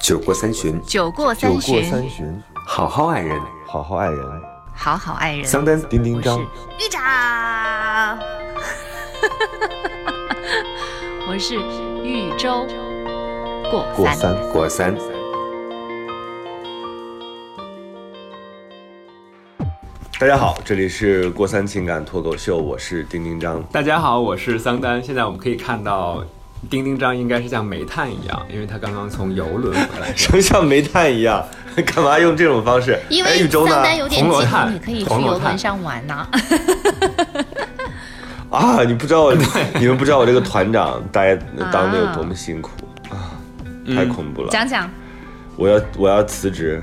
[0.00, 3.38] 酒过三巡，酒过酒过三巡，好好爱人。
[3.66, 4.42] 好好爱人。
[4.74, 5.44] 好好爱人。
[5.44, 8.18] 桑丹，丁丁张，玉长，
[11.28, 11.56] 我是
[12.02, 12.66] 豫州
[13.70, 13.84] 过
[14.14, 14.16] 三。
[14.16, 14.52] 过三。
[14.52, 14.96] 过三。
[20.18, 23.62] 大家好，这里是过三情感脱口秀，我是丁丁张。
[23.64, 25.02] 大家好，我是桑丹。
[25.02, 26.24] 现在我们可以看到，
[26.68, 30.12] 丁丁张应该是像煤炭一样，因为他刚刚从游轮回来。
[30.16, 31.44] 什么像煤炭一样？
[31.86, 32.98] 干嘛用这种方式？
[33.08, 33.82] 因为哎宇宙呢桑？
[33.82, 36.28] 丹有点寂寞，铜锣炭你可以去游轮上玩呐、
[38.50, 39.34] 啊，你不知道我，
[39.78, 41.36] 你们不知道我这个团长待
[41.72, 42.70] 当的有多么辛苦
[43.08, 43.38] 啊，
[43.94, 44.50] 太恐怖了。
[44.50, 44.90] 讲讲，
[45.56, 46.82] 我要我要辞职，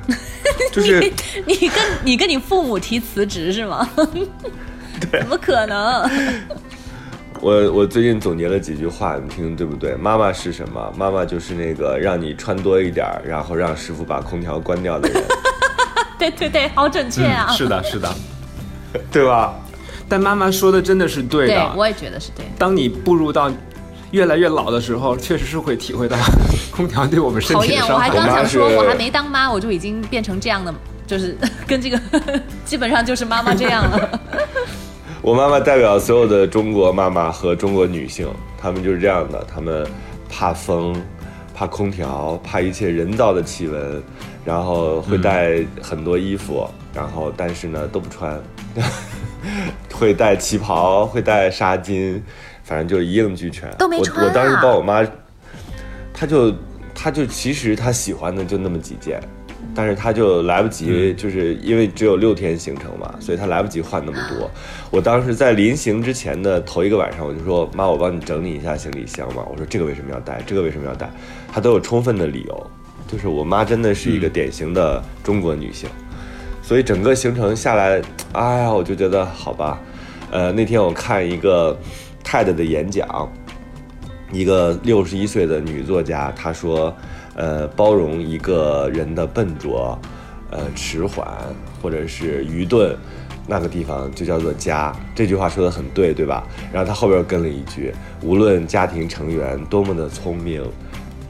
[0.71, 0.99] 就是
[1.45, 3.87] 你跟你跟你父母提辞职是吗？
[5.11, 6.09] 对，怎么可能？
[7.47, 9.95] 我我最近总结了几句话，你听听对不对？
[9.95, 10.93] 妈妈是什么？
[10.97, 15.23] 妈妈就是那个让你穿多一点儿，然后让师傅把空调关掉的人，
[16.19, 17.47] 对对对，好准确啊！
[17.55, 18.13] 是的，是的。
[19.09, 19.55] 对吧？
[20.09, 21.73] 但妈妈说的真的是对对的。
[21.77, 22.51] 我也觉得是对的。
[22.59, 23.49] 当你步入到
[24.11, 26.17] 越来越老的时候，确实是会体会到
[26.69, 28.27] 空调对我们身讨厌，体的伤害我还。
[28.27, 30.73] 刚想说，我我还没当妈，我就已经变成这样的，
[31.07, 31.97] 就是跟这个
[32.65, 34.19] 基本上就是妈妈这样了。
[35.27, 38.25] 我妈妈代表所有的中国妈妈和中国女性，
[38.57, 39.85] 她们就是这样的，她们
[40.29, 40.95] 怕风，
[41.53, 44.01] 怕空调，怕一切人造的气温，
[44.45, 48.41] 然后会带很多衣服，然后但是呢都不穿，
[49.93, 52.21] 会带旗袍，会带纱巾，
[52.63, 53.69] 反正就一应俱全。
[53.77, 55.05] 都没穿我我当时帮我妈，
[56.13, 56.53] 她就
[56.95, 59.21] 她就其实她喜欢的就那么几件。
[59.73, 64.49] 但是她就来不及，就是因为只有六天行程嘛，所以她来不及换那么多。
[64.91, 70.41] 我当时在临行之前的头一个晚上，我就说：“妈，我帮你整理一下行李箱嘛。”我说：“这个为什么要带？
[70.45, 71.09] 这个为什么要带？”
[71.51, 72.71] 她都有充分的理由。
[73.07, 75.89] 就是我妈真的是一个典型的中国女性，
[76.61, 78.01] 所以整个行程下来，
[78.33, 79.79] 哎呀，我就觉得好吧。
[80.29, 81.79] 呃，那天我看一个
[82.21, 83.31] TED 的演讲，
[84.29, 86.93] 一个六十一岁的女作家，她说，
[87.37, 89.97] 呃，包容一个人的笨拙，
[90.51, 91.25] 呃，迟缓
[91.81, 92.97] 或者是愚钝，
[93.47, 94.93] 那个地方就叫做家。
[95.15, 96.43] 这句话说的很对，对吧？
[96.73, 100.61] 然后他后边又跟了一句，无论家庭成员多么的聪明、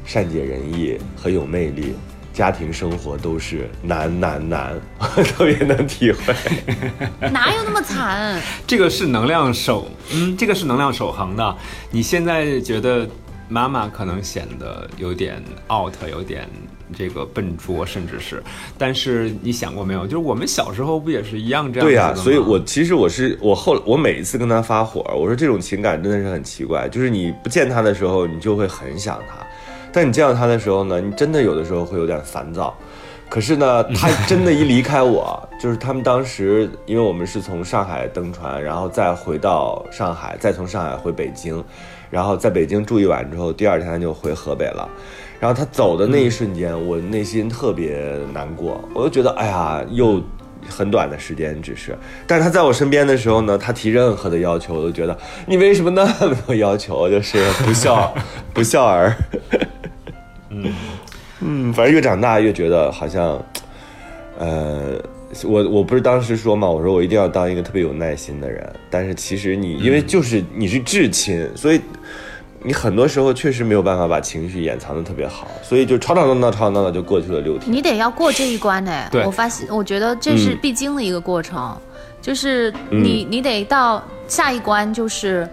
[0.06, 1.94] 善解人意和有魅力。
[2.34, 6.35] 家庭生活都是难难难，我 特别能体会。
[7.31, 8.39] 哪有那么惨？
[8.68, 11.57] 这个是能量守，嗯，这个是能量守恒的。
[11.89, 13.09] 你现在觉得
[13.49, 15.41] 妈妈可能显得有点
[15.71, 16.47] out，有点
[16.95, 18.43] 这个笨拙，甚至是，
[18.77, 20.03] 但是你想过没有？
[20.05, 22.13] 就是我们小时候不也是一样这样子对呀？
[22.15, 29.45] 所以我其实我是我后我每一次跟他发火，我说这种情感真的是很奇怪，就是你不见他的时候，你就会很想他，
[29.91, 32.75] 但你见到他的时候呢，你真的有的时候会有点烦躁。
[33.29, 41.61] 可是呢， 他真的一离开我，就是他们当时，因为我们是从上海登船，然后再回到上海，再从上海回北京，
[42.09, 44.88] 然后在北京住一晚之后，第二天他就回河北了。
[45.40, 50.22] 然后他走的那一瞬间，我内心特别难过，我就觉得，哎呀，又
[50.68, 58.13] 很短的时间，只是，但是他在我身边的时候呢，他提任何的要求，我都觉得你为什么那么多要求，就是不孝
[58.53, 59.16] 不孝儿。
[60.50, 60.74] 嗯。
[61.39, 63.39] 嗯，反正越长大越觉得好像，
[64.39, 65.00] 呃，
[65.43, 71.81] 我我不是当时说嘛，我说我一定要当一个特别有耐心的人，但是其实你因为就是你是至亲，所以。
[72.63, 77.71] 你很多时候确实没有办法把情绪掩藏的特别好，所以就吵吵闹闹、吵吵闹闹就过去了六天。
[77.71, 78.91] 你得要过这一关呢。
[79.11, 81.77] 对我发现，我觉得这是嗯必经的一个过程，
[82.19, 85.47] 就是你、你得到下一关，就是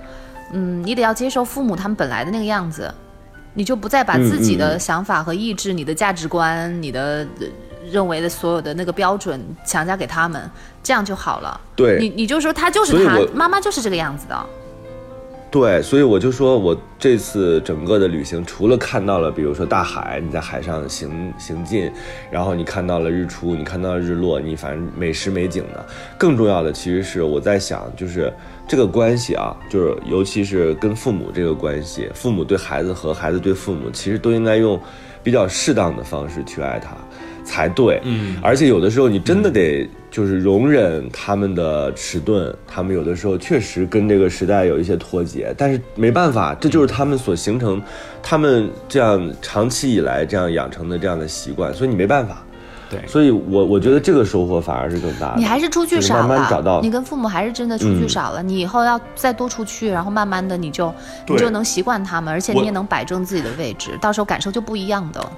[0.53, 2.93] 嗯，你得要接受父母他们本来的那个样子，
[3.53, 7.47] 你就不再把自己的想法和意志、你的价值观、你的呃
[7.91, 10.50] 认为的所有的那个标准强加给他们，
[10.83, 11.61] 这样就好了。
[11.77, 14.47] 对，你你就说他就是他妈妈就是这个样子的。
[15.50, 21.88] 对，所以我就说，我这次整个的旅行，除了看到了，比如说大海，你在海上行行进，
[22.29, 25.87] 然后你看到了日出，你看到了日落，你反正美食美景的，
[26.19, 28.32] 更重要的其实是我在想，就是
[28.67, 34.76] 这个关系啊，就是尤其是跟父母这个关系，父母对孩子和孩子对父母，其实都应该用
[35.23, 36.97] 比较适当的方式去爱他。
[37.44, 47.81] 才对，嗯而且有的时候你真的得就是容忍他们的迟钝，他们有的时候确实跟这个时代有一些脱节，但是没办法，这就是他们所形成，
[48.23, 52.43] 他们这样长期以来这样养成的这样的习惯，所以你没办法。
[52.91, 55.38] 对所以我我觉得这个收获反而是更大的。
[55.38, 58.43] 你还是出去少了，慢慢找到你跟父母还是真的出去嗯少了。
[58.43, 60.94] 你以后要再多出去，然后慢慢的你就
[61.26, 65.32] 你就能习惯他们，而且你也能摆正自己的位置，到时候感受就不一样的。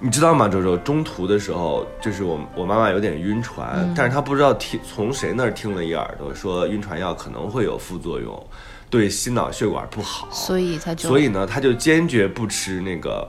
[0.00, 0.76] 你知道吗，周周？
[0.78, 8.46] 中途的时候，就是我我妈妈有点晕船，嗯但是她不知道听从谁那儿听了一耳朵，说晕船药可能会有副作用，
[8.88, 13.28] 对心脑血管不好，所以才就所以呢，她就坚决不吃那个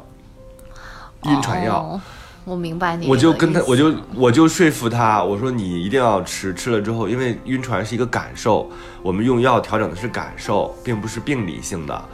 [1.25, 1.80] 晕船药。
[1.80, 2.01] 哦
[2.45, 8.68] 我明白你我就跟他，我就我就说服他，我说你一定要吃，吃了之后，因为晕船是一个感受，
[9.04, 12.06] 我们用药调整的是感受，并不是病理性的。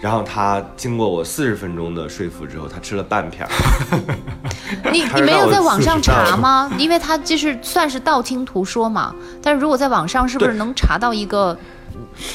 [0.00, 3.50] 然后他经过我四十分钟的说服之后，他吃了半片儿。
[4.92, 6.70] 你他你没有在网上查吗？
[6.78, 11.56] 因为他就是算是道听途说嘛，但是如果在网上是不是能查到一个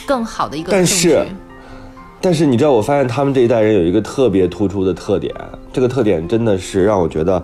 [0.06, 0.86] 更好的一个但？
[0.86, 1.26] 是
[2.20, 5.34] 但是你知道，我发现他们这一代人有一个特别突出的特点，
[5.74, 7.42] 这个特点真的是让我觉得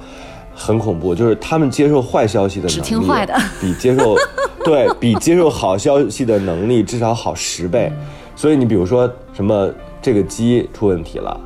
[0.55, 4.15] 很恐怖，就是他们接受坏消息的能力只听坏的比接受
[4.63, 7.91] 对比接受好消息的能力至少好十倍。
[8.37, 9.69] 所以你比如说什么
[10.09, 11.39] 这个鸡出问题了，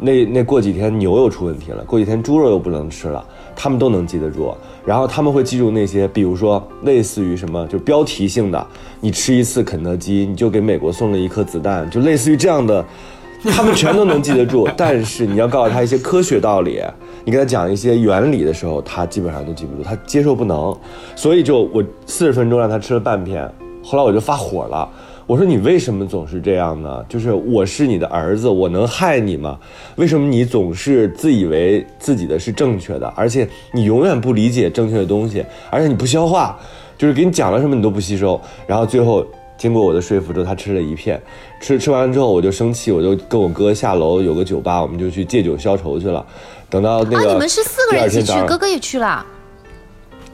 [0.00, 3.24] 那那过几天牛又出问题了，过几天猪肉又不能吃了，
[3.54, 4.52] 他们都能记得住。
[4.84, 8.66] 然后他们会记住那些，比如说类似于什么，就标题性的，
[9.00, 12.84] 你吃一次肯德基，你就给美国送了一颗子弹，就类似于这样的，
[13.54, 14.68] 他们全都能记得住。
[14.76, 16.82] 但是你要告诉他一些科学道理，
[17.24, 20.76] 你跟他讲一些原理的时候，他基本上都记不住，他接受不能。
[21.14, 23.48] 所以就我四十分钟让他吃了半片，
[23.84, 24.88] 后来我就发火了。
[25.28, 27.04] 我说你为什么总是这样呢？
[27.06, 29.58] 就是我是你的儿子，我能害你吗？
[29.96, 36.58] 为什么你总是自以为自己的是正确的，而且你永远不理解正确的东西，而且你不消化，
[36.96, 39.22] 就是给你讲了什么你都不吸收，然后最后
[39.58, 41.20] 经过我的说服之后，他吃了一片，
[41.60, 46.24] 吃吃完之后我就生气，我就跟我哥下楼有个酒吧，我们就去借酒消愁去了。
[46.70, 49.26] 等到那啊，个你们是四个人一起去，哥哥也去了，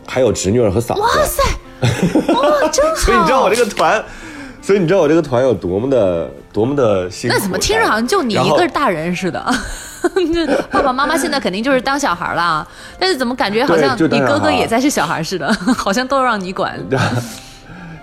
[0.06, 1.00] 还有侄女儿和嫂子。
[1.00, 1.42] 哇塞，
[2.32, 2.94] 哇，真好！
[2.94, 4.00] 所以你知道我这个团，
[4.64, 7.36] 所以你知道我这个团有多么的多么的辛苦。
[7.36, 9.44] 那怎么听着好像就你一个大人似的？
[10.32, 12.66] 这爸爸妈妈现在肯定就是当小孩了，
[12.98, 16.78] 但是怎么感觉好像你哥哥也在是小孩似的， 好像都让你管。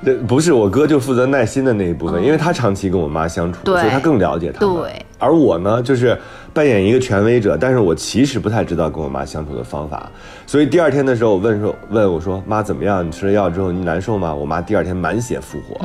[0.03, 4.75] 这不是我哥就负责耐心的那一部分，因为他长期跟我妈相处，所以他更了解他们。
[4.75, 6.19] 对，而我呢，就是
[6.53, 10.09] 扮演一个权威者，但是我其实不太知道跟我妈相处的方法。
[10.45, 13.05] 所以第二天的时候，我问说问我说妈怎么样？
[13.05, 14.33] 你吃了药之后你难受吗？
[14.33, 15.79] 我妈第二天满血复活，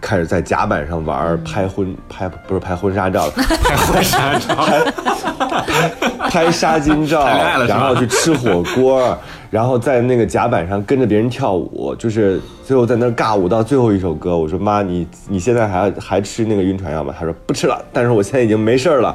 [0.00, 5.90] 开始在甲板上玩拍婚拍不是拍婚纱照， 拍婚纱照，拍
[6.30, 7.26] 拍纱巾照，
[7.66, 9.16] 然后去吃火锅，
[9.50, 14.34] 然后在那个甲板上跟着别人跳舞，就是最后在那尬舞到最后一首歌。
[14.36, 17.14] 我说妈，你你现在还还吃那个晕船药吗？
[17.18, 19.14] 她说不吃了，但是我现在已经没事儿了。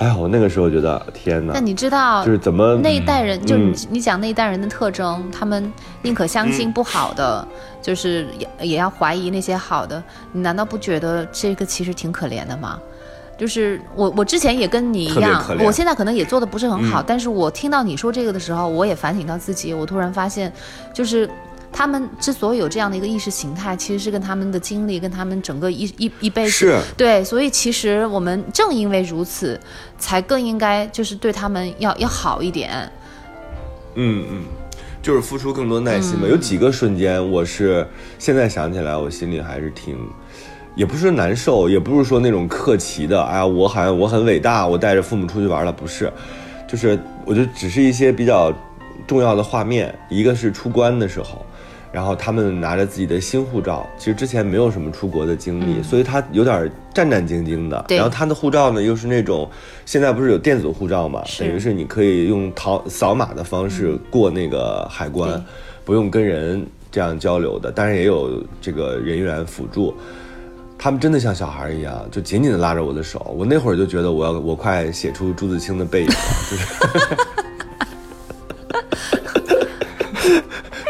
[0.00, 3.54] 哎呀，我那个时候觉得天哪那，你知道就是怎么那一代人，就
[3.90, 5.70] 你讲那一代人的特征，他们
[6.00, 7.46] 宁可相信不好的，
[7.82, 10.02] 就是也也要怀疑那些好的。
[10.32, 12.80] 你难道不觉得这个其实挺可怜的吗？
[13.36, 20.50] 就是我我之前也跟你一样我现在可能也做的不是很好，嗯但是我听到你说这个的时候，我也反省到自己，我突然发现，
[20.94, 21.28] 就是。
[21.72, 29.58] 他们之所以有这样的一个意识形态，其实是跟他们的经历、跟他们整个一一一辈子对，所以其实我们正因为如此，
[29.96, 32.90] 才更应该就是对他们要要好一点。
[33.94, 34.42] 嗯嗯，
[35.00, 36.22] 就是付出更多耐心吧。
[36.24, 37.86] 嗯有几个瞬间，我是
[38.18, 39.96] 现在想起来，我心里还是挺，
[40.74, 46.12] 也不是难受，也不是说那种客气的，哎呀，我好像我很伟大，我带着父母出去玩了，不是，
[46.68, 48.52] 就是我觉得只是一些比较
[49.06, 51.46] 重要的画面，一个是出关的时候。
[51.92, 57.86] 然后他们拿着自己的新护照，其实之前没有什么出国的经历，所以他有点战战兢兢的。
[57.88, 59.50] 然后他的护照呢，又是那种
[59.84, 65.42] 现在不是有电子护照嘛，等于是你可以用淘扫码的方式过那个海关，对
[65.84, 69.92] 不用跟人这样交流的，当然也有这个人员辅助。
[70.78, 73.34] 他们真的像小孩一样，就紧紧的拉着我的手。
[73.36, 76.14] 我那会儿就觉得我要我快写出朱自清的背影了，
[76.50, 76.66] 就是。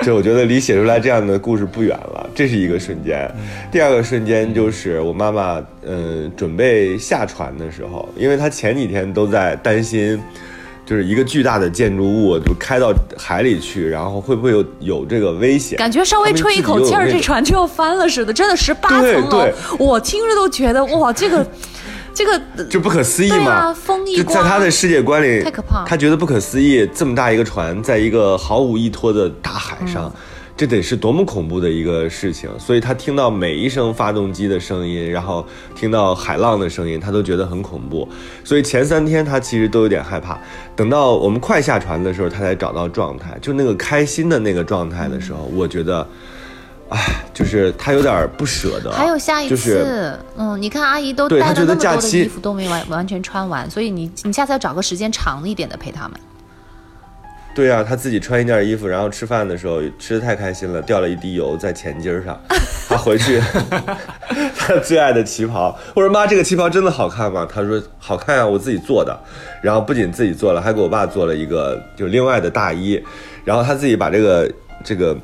[0.02, 3.30] 这我觉得离写出来这样的故事不远了，这是一个瞬间。
[3.70, 10.18] 第二个瞬间就是我妈妈，嗯、准备下船的时候，因为她前几天都在担心，
[10.86, 15.76] 就是一个巨大的建筑物就开到海里去，然后会不会有有这个危险？
[15.76, 21.46] 感觉稍微吹一口气儿，这船就要翻了似的，真的十八层楼，我听着都觉得哇，这个
[22.12, 23.52] 这个就不可思议嘛。
[23.52, 30.12] 啊，风一就在他的世界观里，太可怕了他觉得不可思议，这么大一个船，在一个毫无依托的大海上，嗯
[30.56, 32.50] 这得是多么恐怖的一个事情。
[32.58, 35.42] 所以他听到每一声发动机的声音，然后
[35.74, 38.06] 听到海浪的声音，他都觉得很恐怖。
[38.44, 40.38] 所以前三天他其实都有点害怕。
[40.76, 46.06] 等到我们快下船的时候，他才找到状态，就那个开心的那个状态的时候，我觉得，
[46.90, 46.98] 哎，
[47.32, 48.90] 就是他有点不舍得。
[48.92, 56.18] 还有下一次，就是嗯，你看阿姨都带了那么多的衣服都没完完全穿完，所以你你下次要找个时间长一点的陪他们。
[57.52, 62.38] 对呀、他自己穿一件衣服，然后吃饭的时候吃的太开心了，掉了一滴油在前襟儿上。
[62.88, 63.40] 他回去，
[64.56, 67.46] 他最爱的旗袍，我说妈，这个旗袍真的好看吗？
[67.52, 69.16] 他说好看啊，我自己做的。
[69.60, 73.02] 然后不仅自己做了，还给我爸做了一个就另外的大衣。
[73.44, 74.50] 然后他自己把这个
[74.84, 75.16] 这个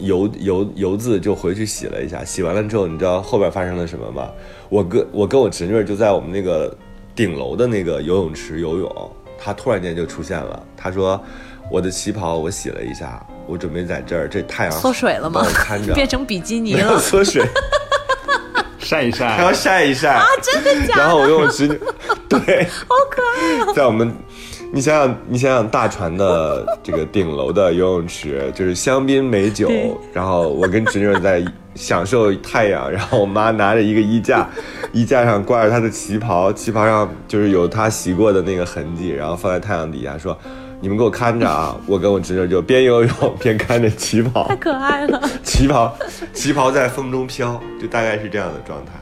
[0.00, 4.28] 油油油渍就回去洗了一下，洗完了之后，你知道后边发生了什么吗？
[4.68, 6.76] 我跟我跟我侄女就在我们那个
[7.14, 11.20] 顶楼的那个游泳池游泳，她突然间就出现了，她说。
[11.72, 16.98] 我的旗袍我洗了一下，我准备在这儿，这太阳缩水了吗看着， 变成比基尼了？
[16.98, 17.46] 缩水，
[18.80, 21.00] 晒一晒，还要晒一晒啊，真的假的？
[21.00, 21.78] 然后我跟我侄女，
[22.28, 23.72] 对，好可爱哦！
[23.72, 24.12] 在我们，
[24.72, 29.68] 你想想，你想想大船的这个顶楼的游泳池，就是香槟美酒，
[30.12, 34.48] 然后我跟侄女在享受太阳，然后我妈拿着一个衣架，
[34.92, 40.36] 衣架上挂着她的旗袍，旗袍上就是有她洗过的那个痕迹，然后放在太阳底下说。
[40.82, 41.76] 你们给我看着啊！
[41.86, 45.94] 我跟我侄女就边游泳边看着旗袍太，可爱了， 旗袍，
[46.32, 48.92] 旗袍在风中飘，就大概是这样的状态。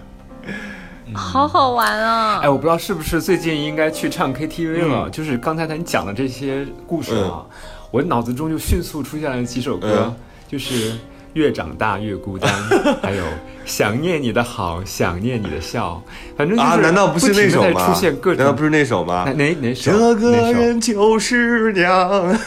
[1.14, 2.40] 好好玩啊！
[2.42, 5.06] 哎，我不知道是不是最近应该去唱 KTV 了。
[5.06, 7.42] 嗯就是刚才他你讲的这些故事啊，
[7.90, 10.16] 我脑子中就迅速出现了几首歌，嗯
[10.48, 10.92] 就是
[11.34, 12.52] 越长大越孤单，
[13.02, 13.24] 还有
[13.64, 16.02] 想念你的好，想念你的笑，
[16.36, 17.94] 反正就是啊，难道不是那首吗？
[18.36, 19.32] 难道不是那首吗哪？
[19.32, 19.92] 哪哪首？
[19.92, 22.38] 这个哪首人就是娘。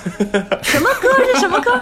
[0.61, 1.09] 什么歌？
[1.33, 1.81] 这什么歌？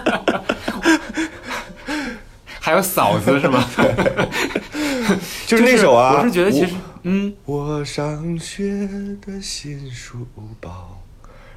[2.62, 3.64] 还有嫂子是吗？
[5.50, 6.14] 就是那首啊。
[6.18, 8.88] 我是觉得其实，嗯，我我上学
[9.26, 10.18] 的新书
[10.60, 10.96] 包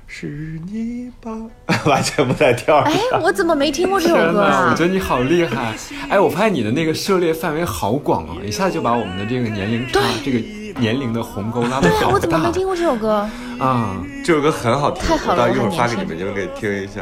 [0.07, 1.31] 是你吧，
[1.85, 4.87] 完全不在调儿哎，我怎么没听过这首歌啊，我啊觉？
[4.87, 5.75] 得你好厉害！
[6.09, 10.39] 哎，我发现你的那个涉猎范围好广啊，一下就把我们的这个年龄差，这个
[10.79, 13.29] 年龄的鸿沟拉得好大我怎么没听过这首歌？
[13.59, 13.95] 啊！
[14.25, 17.01] 这首歌很好听，太好了我到一会儿发给你们，你们可以听一下。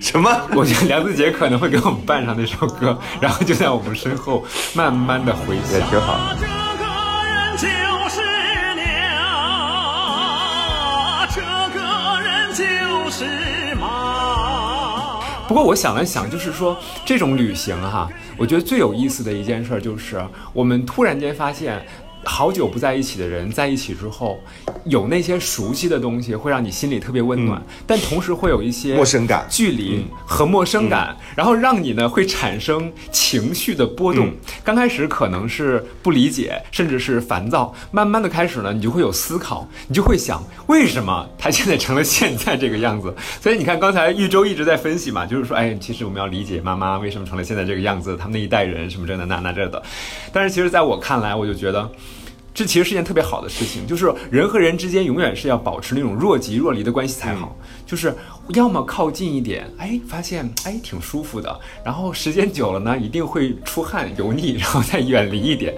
[0.00, 0.28] 什么？
[0.56, 5.80] 我觉得梁子杰可能会给我们伴上那首歌，然后就在我们身后慢慢的回也响。
[5.90, 6.34] 挺好。
[6.40, 6.84] 这个
[7.28, 7.68] 人就
[8.08, 8.20] 是
[8.74, 8.82] 娘，
[11.28, 11.40] 这
[11.78, 11.80] 个
[12.22, 15.20] 人就是妈。
[15.46, 20.20] 不过我想了想，就是说这种旅行哈、我觉得最有意思的一件事儿就是，
[20.52, 21.84] 我们突然间发现。
[22.24, 24.38] 好久不在一起的人在一起之后，
[24.84, 34.30] 有那些熟悉的东西会让你心里特别温暖，但同时会有一些陌生感距离和陌生感，然后让你呢会产生情绪的波动。
[34.62, 43.14] 刚开始可能是不理解，甚至是烦躁，慢慢的开始呢，你就会有思考，你就会想为什么他现在成了现在这个样子。
[43.40, 49.82] 所以你看，刚才玉州一直在分析嘛，就是说，哎，其实我们要理解妈妈为什么成了现在这个样子，他们那一代人什么这的那那这的。
[50.32, 51.90] 但是其实在我看来，我就觉得。
[52.60, 57.56] 这其实是件特别好的事情，就是人和人之间永远是要保持那种若即若离的关系才好。
[57.86, 58.14] 就是
[58.48, 65.74] 要么靠近一点，哎，发现哎挺舒服的，然后时间久了呢，一定会出汗油腻，然后再远离一点。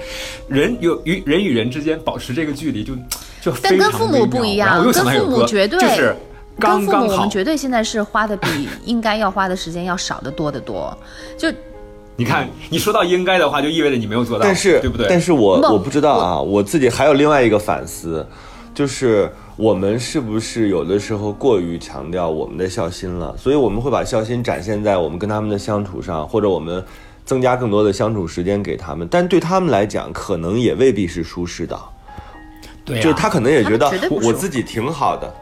[0.49, 2.97] 人有与人与人之间保持这个距离就，
[3.41, 6.17] 就非常但跟父母不一样，跟父母绝对就是
[6.59, 10.99] 跟父母我们绝对现在是花的比 应该要花的时间要少得多得多。
[11.39, 11.49] 就
[12.16, 15.07] 你看，你说到应该的话，就意味着你没有做到，但是，对不对？
[15.09, 18.26] 但是我我不知道啊，我自己还有另外一个反思，
[18.75, 23.35] 就是我们是不是有的时候过于强调我们的孝心了？
[23.37, 26.85] 所以我们会把孝心展现在我们跟他们的相处上，或者我们
[27.25, 31.78] 增加更多的相处时间给他们，但对他们来讲，可能也未必是舒适的。
[32.85, 35.33] 对啊、就是他可能也觉得我自己挺好的，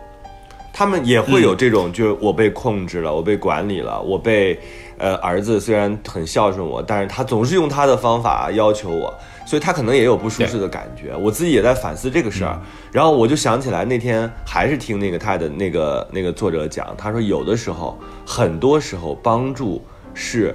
[0.72, 4.60] 他们也会有这种，就是我被控制了，我被管理了，我被
[5.00, 9.12] 呃儿子虽然很孝顺我，但是他总是用他的方法要求我，
[9.46, 11.16] 所以他可能也有不舒适的感觉。
[11.16, 12.60] 我自己也在反思这个事儿，
[12.92, 20.54] 然后我就想起来那天还是听那个他的那个那个作者讲，他说有的时候，很多时候帮助是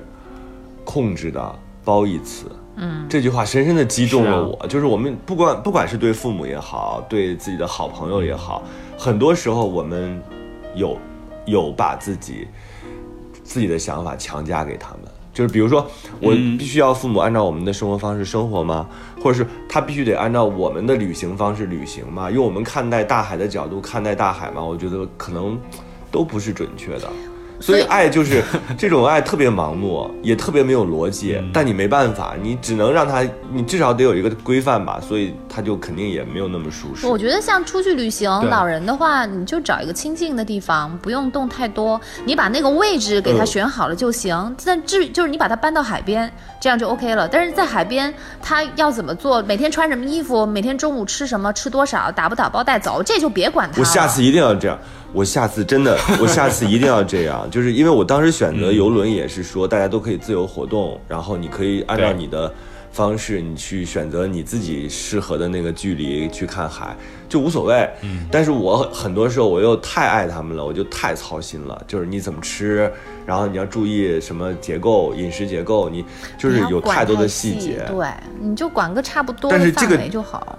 [0.84, 2.46] 控制的褒义词。
[2.78, 4.68] 嗯，这句话深深的击中是啊了我。
[4.68, 8.62] 就是我们不管不管是对父母也好，对自己的好朋友也好，
[8.98, 10.22] 很多时候我们
[10.76, 10.98] 有
[11.46, 12.48] 有把自己
[13.46, 15.04] 自己的想法强加给他们。
[15.34, 15.86] 就是比如说，
[16.22, 18.88] 我嗯必须要父母按照我们的生活方式生活吗？
[19.22, 22.32] 或者是他必须得按照我们的旅行方式旅行吗？
[22.32, 24.64] 用我们看待大海的角度看待大海吗？
[24.64, 25.60] 我觉得可能
[26.10, 27.10] 都不是准确的。
[27.66, 28.44] 所以爱就是
[28.78, 37.08] 这种爱特别盲目，也特别没有逻辑，但你没办法，你只能让他，你至少得有一个规范吧，所以他就肯定也没有那么舒适。
[37.08, 44.56] 我觉得像出去旅行，老人的话，你就找一个清静的地方，不用动太多，你把那个位置给他嗯选好了就行。
[44.64, 46.32] 但至于就是你把他搬到海边，
[46.62, 47.28] 这样就 OK 了。
[47.28, 53.80] 但是在海边，他要怎么做，每天穿什么衣服，每天中午吃什么，吃多少，打不打包带走，这就别管他了。
[53.80, 54.78] 我下次一定要这样。
[55.16, 62.54] 我下次真的， 我下次一定要这样，就是因为我当时选择游轮也是说大家都可以自由活动，然后你可以按照你的
[62.92, 66.96] 方式，你去选择你自己适合的那个距离去看海，
[67.30, 67.90] 就无所谓。
[68.02, 72.92] 嗯，但是我很多时候我又太爱他们了，我就太操心了，就是你怎么吃，
[73.26, 76.04] 然后你要注意什么结构、饮食结构，你
[76.38, 77.86] 就是有太多的细细节。
[77.88, 78.08] 对，
[78.42, 80.58] 你就管个差不多的但是这个范围就好。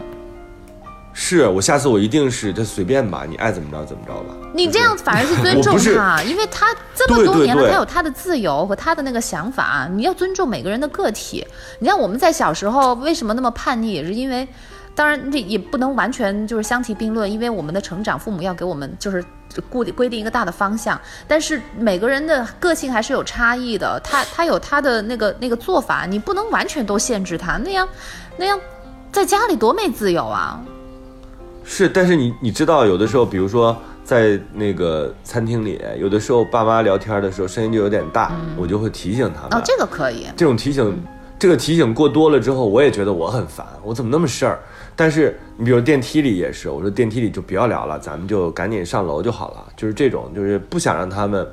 [1.19, 4.35] 是我下次我一定是就随便吧，你爱怎么着怎么着吧。
[4.53, 11.45] 你这样反而是尊重他，因为他这么多年了，对他有他的自由和他的那个想法，你要尊重每个人的个体。
[11.79, 14.47] 你看我们在小时候为什么那么叛逆，也是因为，
[14.95, 19.25] 当然这也不能完全就是相提并论，因为我们的成长，父母要给我们就是
[19.71, 27.89] 固定规定一个大的方向，但是每个人的个性还是有差异的，他他有他的那个那个做法，你不能完全都限制他，那样
[28.37, 28.61] 那样
[29.11, 30.61] 在家里多没自由啊！
[31.69, 39.59] 是，但是你你知道，有的时候，比如说在那个餐厅里，有的时候爸妈聊天的时候声音就有点大，我就会提醒他们。
[39.59, 41.03] 哦，这个可以，这种提醒，
[41.39, 44.61] 这个提醒过多了之后，我也觉得我很烦，我怎么那么事儿？
[44.95, 49.65] 但是你比如电梯里也是，我说电梯里就不要聊了，咱们就赶紧上楼就好了。
[49.77, 51.47] 就是这种，就是不想让他们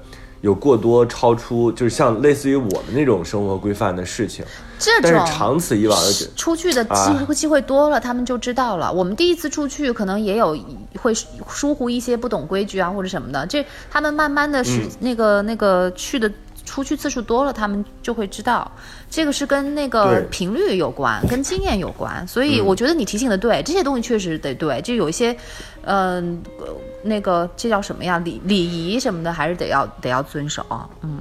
[0.44, 4.44] 有过多超出，就是像类似于我们那种生活规范的事情。
[4.78, 8.92] 这种但是长此以往的，出去的机啊会机会多了，他们就知道了。
[8.92, 10.58] 我们第一次出去，可能也有
[11.02, 13.48] 会疏忽一些不懂规矩啊或者什么的。
[13.48, 16.30] 这他们慢慢的是、嗯那个那个去的
[16.66, 18.72] 出去次数多了，他们就会知道。
[19.10, 22.28] 这个是跟那个频率有关，跟经验有关。
[22.28, 24.82] 所以我觉得你提醒的对，这些东西确实得对。
[24.82, 25.36] 就有一些，
[25.84, 26.66] 嗯、呃
[27.04, 28.18] 那个这叫什么呀？
[28.20, 30.66] 礼礼仪什么的，还是得要得要遵守。
[31.02, 31.20] 嗯，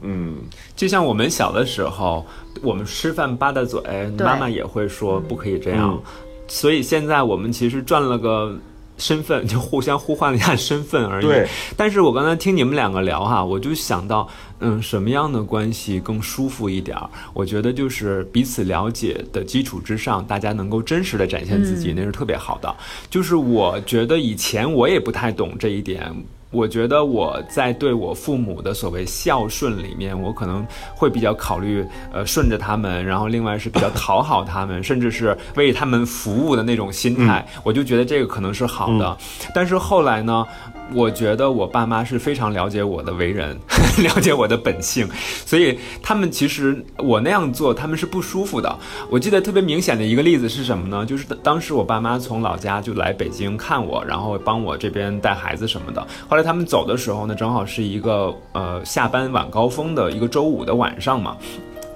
[0.00, 0.36] 嗯，
[0.74, 2.26] 就像我们小的时候，
[2.62, 3.80] 我们吃饭吧嗒嘴，
[4.18, 5.92] 妈妈也会说不可以这样。
[5.92, 6.02] 嗯
[6.46, 8.54] 所以现在我们其实赚了个
[8.96, 11.26] 身份，就互相互换了一下身份而已。
[11.26, 11.48] 对。
[11.76, 14.28] 但是我刚才听你们两个聊哈，我就想到，
[14.60, 17.10] 嗯，什么样的关系更舒服一点儿？
[17.32, 22.74] 我觉得就是彼此了解的基础之上，大家能够真实的展现自己，那是特别好的。
[23.10, 26.14] 就是我觉得以前我也不太懂这一点。
[26.54, 30.64] 我觉得我在对我父母的所谓孝顺里面，我可能
[30.94, 39.16] 会比较考虑，呃，顺着他们，然后另外是比较讨好他们，甚至是为他们服务的那种心态，我就觉得这个可能是好的。
[39.52, 40.46] 但是后来呢，
[40.92, 43.58] 我觉得我爸妈是非常了解我的为人，
[44.02, 45.08] 了解我的本性，
[45.44, 48.78] 所以他们其实我那样做，他们是不舒服的。
[49.10, 51.04] 我记得特别明显的一个例子是什么呢？
[51.04, 56.06] 就是当时我爸妈从老家就来北京看我，然后帮我这边带孩子什么的。
[56.28, 61.36] 后来他们走的时候呢，正好是一个呃下班晚高峰的一个周五的晚上嘛。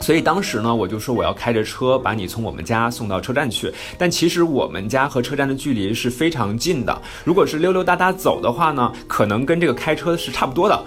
[0.00, 3.72] 所以当时呢，我就说我要开着车把你从我们家送到车站去。
[3.96, 10.82] 但其实我们家和车站的距离是非常近的，如果是溜溜达达走的话呢，可能跟这个开车是差不多的。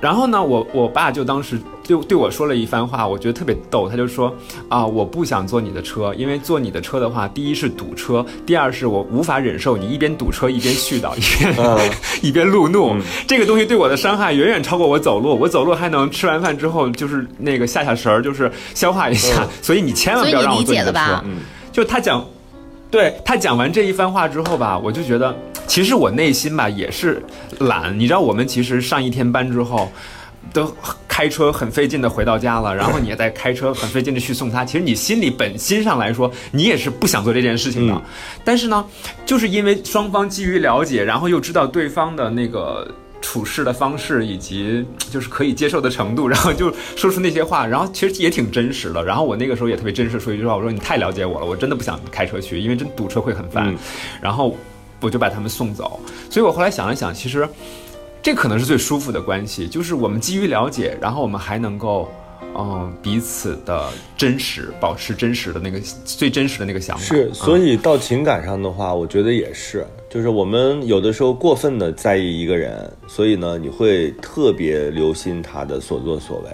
[0.00, 3.88] 然后呢，我我爸就当时就对我说了一番话，我觉得特别逗。
[3.88, 4.34] 他就说
[4.68, 11.90] 啊，我不想坐你的车，因为坐你的车的话，第一是堵车，第二是我无法忍受你一边堵车一边絮叨，一边、
[12.22, 12.94] 一边路怒。
[13.26, 15.38] 这个东西对我的伤害远远超过我走路。
[15.38, 19.46] 我走路还能吃完饭之后就是那个下下神儿，就是消化一下。
[19.62, 21.22] 所以你千万不要让我坐你的车。
[21.24, 21.38] 嗯
[21.72, 22.24] 就他讲，
[22.88, 25.34] 对他讲完这一番话之后吧，我就觉得，
[25.66, 27.22] 其实我内心吧也是
[27.60, 27.98] 懒。
[27.98, 29.90] 你知道，我们其实上一天班之后。
[30.52, 30.72] 都
[31.08, 34.62] 开车很费劲的回到家了，然后你也在开车很费劲的去送他。
[34.62, 37.94] 其实你心里本心上来说，你也是不想做这件事情的。
[37.94, 38.02] 嗯
[38.44, 38.84] 但是呢，
[39.24, 42.86] 就是因为双方基于了解，然后又知道对方的那个
[43.22, 49.02] 处事的方式以及就是可以接受的程度，然后就说出那些话，然后其实也挺真实的。
[49.02, 53.66] 然后我那个时候也特别真实地说一句话，我说你太了解我了，我真的不想开车去，因为真堵车会很烦。
[53.70, 53.78] 嗯
[54.20, 54.54] 然后
[55.04, 56.00] 我就把他们送走。
[56.28, 57.48] 所以我后来想了想，其实
[58.22, 62.10] 这可能是最舒服的关系，就是我们基于了解，然后我们还能够。
[62.56, 67.02] 嗯，彼此的真实，保持真实的那个最真实的那个想法。
[67.02, 76.50] 是，所以、以到情感上的话，我觉得也是，就是我们有的时候过分的在意一个人，所以呢，你会特别留心他的所作所为。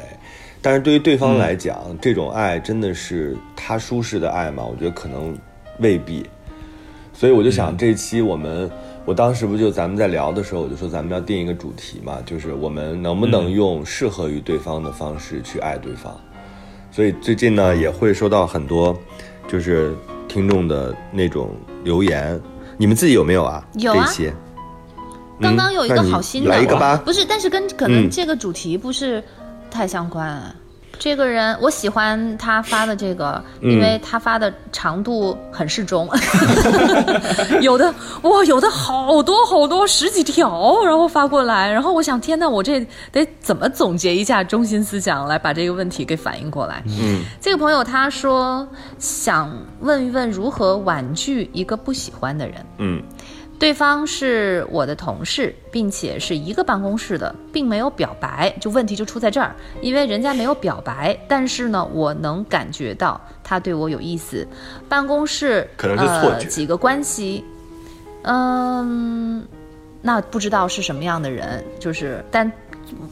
[0.63, 4.65] 但是对于对方来讲，这种爱真的是他舒适的爱吗？
[4.65, 5.39] 我觉得可能
[5.81, 6.25] 未必。
[7.21, 8.71] 所以我就想，这一期我们，
[9.05, 16.19] 我当时不就咱们在聊的时候，我就说咱们要定一个主题嘛，就是我们能不能用适合于对方的方式去爱对方。
[16.91, 18.99] 所以最近呢，也会收到很多
[19.47, 19.95] 就是
[20.29, 21.51] 听众的那种
[21.85, 22.41] 留言，
[22.79, 23.63] 你们自己有没有啊？
[23.75, 24.07] 有啊。
[24.07, 24.33] 这些？
[25.43, 27.03] 刚刚有一个好心的，来一个吧。
[27.05, 28.11] 不是，但是跟可能嗯。
[28.11, 29.23] 这个主题不是
[29.71, 30.55] 太相关啊。
[31.01, 36.07] 这个人我喜欢他发的这个，因为他发的长度很适中，
[37.63, 46.83] 有的哇，有的好多好多十几条，然后发过来，然后我想，天呐，我这得怎么总结一下中心思想，来把这个问题给反映过来？
[46.87, 52.57] 嗯，这个朋友他说想问一问如何婉拒一个不喜欢的人。
[52.77, 53.03] 嗯
[53.61, 64.49] 对方是我的同事，并且是一个办公室的，并没有表白，就问题就出在这儿，因为人家没有表白，但是呢，我能感觉到他对我有意思。
[64.89, 67.45] 办公室可能是错觉呃、几个关系，
[68.23, 69.47] 嗯，
[70.01, 72.51] 那不知道是什么样的人，就是但。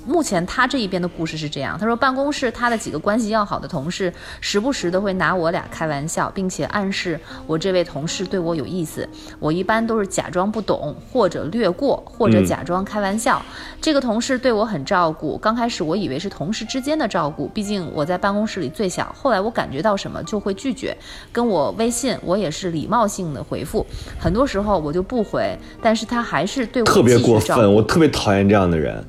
[0.06, 9.08] 目前他这一边的故事是这样，他说办公室他的几个关系要好的同事，时不时的会拿我俩开玩笑，并且暗示我这位同事对我有意思。
[9.38, 13.40] 我一般都是假装不懂，或者略过，或者嗯假装开玩笑。
[13.80, 19.14] 这个同事对我很照顾，刚开始我以为是同事之间的照顾，毕竟我在办公室里最小。
[19.16, 20.96] 后来我感觉到什么就会拒绝，
[21.32, 23.86] 跟我微信我也是礼貌性的回复，
[24.18, 29.04] 很多时候我就不回，但是他还是对我特别过分，我特别讨厌这样的人，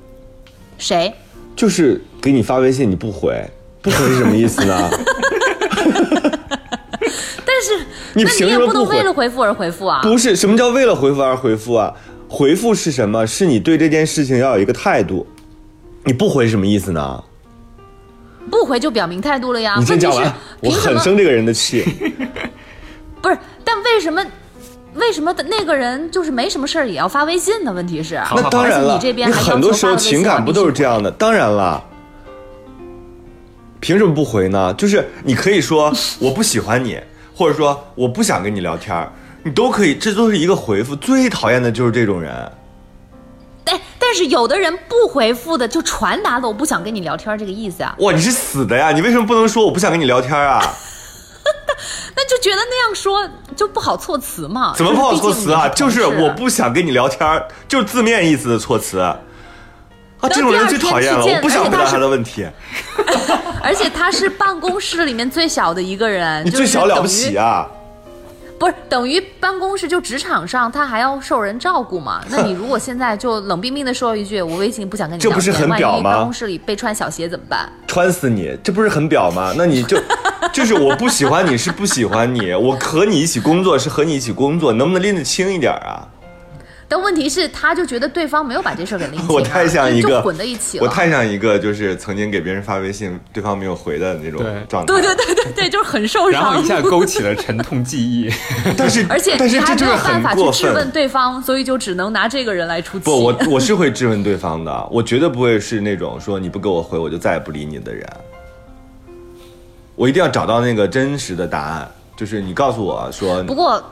[0.80, 1.14] 谁？
[1.56, 3.46] 就是给你发微信你不回，
[3.82, 4.90] 不回是什么意思呢？
[7.46, 10.00] 但是你凭那你也不能什么为了回复而回复啊？
[10.02, 11.94] 不是，什么叫为了回复而回复啊？
[12.30, 13.28] 回复是什么？
[13.28, 15.28] 是你对这件事情要有一个态度。
[16.06, 17.24] 你不回什么意思呢？
[18.50, 19.76] 不回就表明态度了呀。
[19.78, 20.72] 你先讲完，我？
[20.72, 21.84] 很生这个人的气。
[23.22, 24.26] 不是，但为什么？
[25.00, 27.74] 为什么那个人就是没什么事儿也要发微信呢？
[27.74, 31.10] 问题是，那当然了，你这边还很多时候情感不都是这样的？
[31.12, 31.84] 当然了，
[33.80, 34.74] 凭什么不回呢？
[34.76, 37.00] 就是你可以说我不喜欢你，
[37.34, 39.12] 或者说我不想跟你聊天儿，
[39.44, 40.96] 你都可以，这都是一个回复。
[40.96, 42.32] 最讨厌的就是这种人。
[43.64, 48.92] 但但是有的人不回复的，就传达了我不想跟你聊天这个意思啊，哇，你是死的呀！
[48.92, 50.60] 你为什么不能说我不想跟你聊天啊？
[52.16, 54.74] 那就觉得那样说就不好措辞嘛。
[54.76, 55.68] 怎么不好措辞啊？
[55.70, 59.00] 就就是我不想跟你聊天，就是字面意思的措辞。
[59.00, 59.18] 啊，
[60.30, 62.46] 这种人最讨厌了，我不想回答他的问题。
[63.64, 67.68] 而且他是办公室里面最小的一个人，你最小了不起啊！
[68.60, 68.62] 啊！
[68.62, 72.22] 不是等于办公室就职场上他还要受人照顾嘛？
[72.30, 77.72] 那你如果现在就冷冰冰的说一句我微信不想跟你聊天， 这不是很表吗办公室里被穿小鞋怎么办？
[77.88, 79.54] 穿死你，这不是很表吗？
[79.58, 79.98] 那你就
[80.52, 86.08] 就是我不喜欢你是不喜欢你，我和你一起工作是和你一起工作，能不能拎得清一点啊？
[86.92, 90.84] 但问题是，他就觉得对方没有把这事儿给拎清啊、我太像一个就就混在一起了。
[90.84, 94.92] 我太像一个就是曾经给别人发微信，对方没有回的那种状态。
[94.92, 96.42] 对对对对对，就是很受伤。
[96.42, 98.28] 然后一下 勾起了沉痛记忆。
[98.76, 100.90] 但是而且但是你还没这就是很有办法去质问。
[100.90, 103.06] 对方，所以就只能拿这个人来出气。
[103.06, 108.04] 不，我我是会质问对方的，我绝对不会是那种说你不给我回我就再也不理你的人。
[109.96, 113.84] 我一定要找到那个真实的答案，就是你告诉我说不过，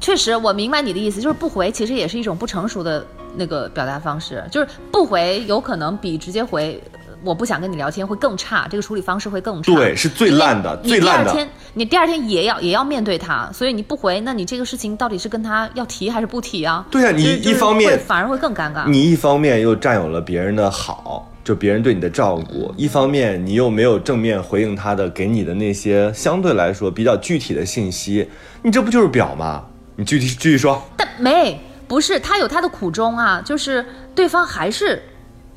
[0.00, 6.80] 确实我明白你的意思，就是不回其实也是一种不成熟的那个表达方式，就是不回有可能比直接回。
[6.92, 9.74] 呃我不想跟你聊天会更差，这个处理方式会更差。
[9.74, 16.86] 对是最烂的最烂的你第二天，你第二天也要也要面对他，所以你不回，那你这个事情到底是跟他要提还是不提啊？
[16.90, 18.86] 对啊你一方面反而会更尴尬。
[18.86, 28.28] 你一方面又占有了别人的好，就别人对你的照顾；一方面你又没有正面回应他的给你的那些相对来说比较具体的信息，
[28.60, 29.64] 你这不就是表吗？
[29.96, 30.82] 你具体继续说。
[30.96, 35.02] 但没不是他有他的苦衷啊，就是对方还是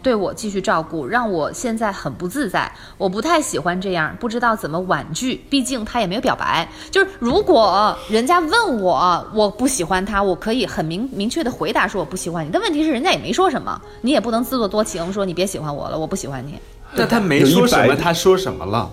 [0.04, 2.71] 对我继续照顾，让我现在很不自在。
[2.97, 6.67] 我不太喜欢这样，不知道怎么婉拒，毕竟他也没有表白。
[6.91, 12.50] 就是如果人家问我我不喜欢他，我可以很明明确的回答说我不喜欢你。
[12.54, 16.60] 但问题是人家也没说什么，你也不能自作多情说你别喜欢我了，我不喜欢你。
[16.93, 18.89] 那他没说什么，他说什么了？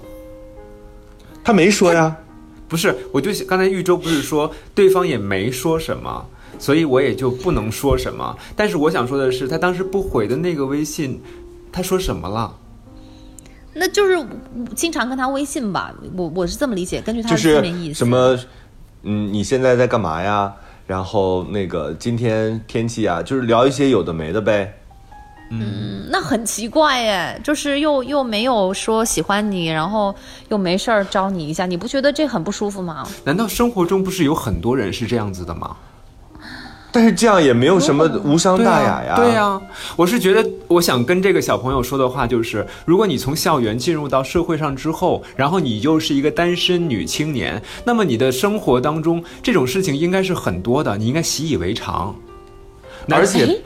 [1.44, 2.16] 他没说呀，
[2.74, 6.26] 不是，我就刚才玉州不是说对方也没说什么，
[6.58, 8.36] 所以我也就不能说什么。
[8.56, 11.22] 但是我想说的是，他当时不回的那个微信，
[11.70, 12.52] 他说什么了？
[13.74, 14.26] 那就是
[14.74, 17.98] 经常跟他微信吧，我我是这么理解，根据他的字就是面意思。
[17.98, 18.36] 什么，
[19.04, 20.52] 嗯，你现在在干嘛呀？
[20.88, 24.80] 然后那个今天天气啊，就是聊一些有的没的呗。
[25.50, 30.14] 嗯那很奇怪耶，就是又又没有说喜欢你，然后
[30.48, 33.06] 又没事儿招你一下，你不觉得这很不舒服吗？
[33.24, 35.76] 难道生活中不是有很多人是这样子的吗？
[36.92, 39.16] 但是这样也没有什么无伤大雅呀。
[39.16, 39.60] 对呀、
[39.96, 52.14] 我是觉得，我想跟这个小朋友说的话就是，如果你从校园进入到社会上之后，然后你又是一个单身女青年，那么你的生活当中这种事情应该是很多的，你应该习以为常。
[53.08, 53.56] 而且哎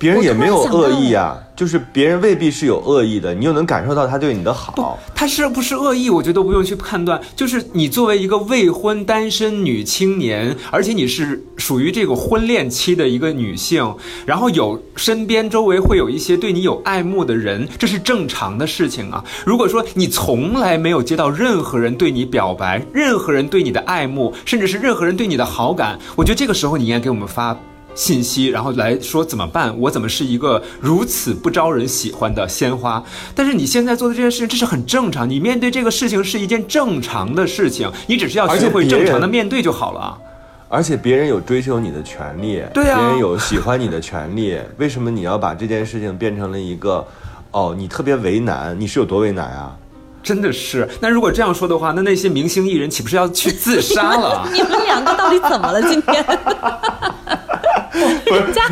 [0.00, 4.98] 别人也没有恶意啊，就是别人未必是有恶意的，你又能感受到他对你的好。
[5.14, 7.20] 他是不是恶意，我觉得都不用去判断。
[7.36, 19.22] 就是你作为一个未婚单身女青年，而且你是属于这个婚恋期的一个女性，然后有身边周围会有一些对你有爱慕的人，这是正常的事情啊。
[19.44, 27.54] 如果说你从来没有接到任何人对你表白，任何人对你的爱慕，甚至是任何人对你的好感，我觉得这个时候你应该给我们发。
[28.00, 29.78] 信息，然后来说怎么办？
[29.78, 33.04] 我怎么是一个如此不招人喜欢的鲜花？
[33.34, 35.28] 但是你现在做的这件事情，这是很正常。
[35.28, 40.16] 你面对这个事情是一件正常的事情，你只是要学会正常的面对就好了。
[40.70, 47.06] 而且别人有追求你的权利，对啊别人有喜欢你的权利，为什么你要把这件事情变成了一个，
[47.50, 48.74] 哦，你特别为难？
[48.80, 49.76] 你是有多为难啊？
[50.22, 50.88] 真的是。
[51.00, 54.48] 那如果这样说的话，那那些明星艺人岂不是要去自杀了？
[54.52, 55.82] 你们两个到底怎么了？
[55.82, 56.24] 今天，
[57.92, 58.62] 人家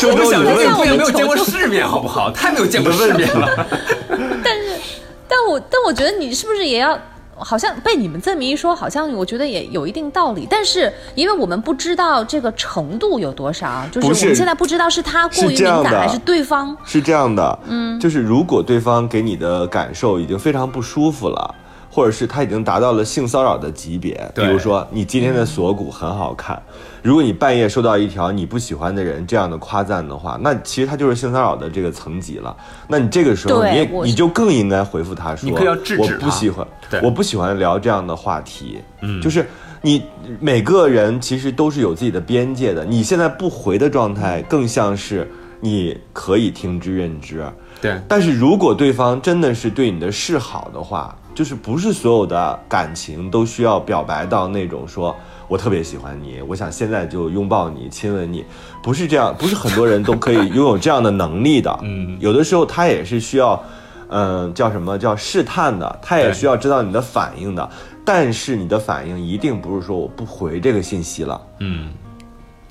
[0.00, 2.30] 周周，我想说，你的问题我也没有见过世面，好不好？
[2.30, 3.66] 太没有见过世面了。
[4.42, 4.80] 但是，
[5.28, 6.98] 但我但我觉得你是不是也要？
[7.40, 10.44] 好像被你们这么一说，好像我觉得也有一定道理。
[10.50, 16.76] 但是因为我们不知道这个程度有多少，就是我们现在不知道是他过于敏是这样的感还是对方。
[16.84, 21.54] 是这样的，嗯，就是如果对方给你的感受已经非常不舒服了，
[21.98, 26.62] 或者是他已经达到了性骚扰的级别，比如说你今天的锁骨很好看，
[27.02, 32.56] 如果你半夜收到一条你不喜欢的人这样的夸赞的话，那其实他就是性骚扰的这个层级了。
[32.86, 36.64] 那你这个时候你也你就更应该回复他说，你可以要制止我不喜欢，
[37.02, 39.44] 我不喜欢聊这样的话题，嗯，就是。
[39.80, 40.02] 你
[40.40, 45.30] 每个人其实都是有自己的边界的，你现在不回的状态，更像是
[45.60, 47.44] 你可以听之任之。
[47.80, 55.14] 对，但是如果对方真的是对你的示好的话，就是不是所有的感情都需要表白到那种说
[55.46, 58.44] 我特别喜欢你，我想现在就拥抱你、亲吻你，
[58.82, 61.70] 不是这样，不是很多人都可以拥有这样的能力的。
[61.84, 63.62] 嗯有的时候他也是需要，
[64.08, 67.70] 嗯、叫什么叫试探的，他也需要知道你的反应的。
[68.04, 71.92] 但是你的反应一定不是说我不回这个信息了，嗯，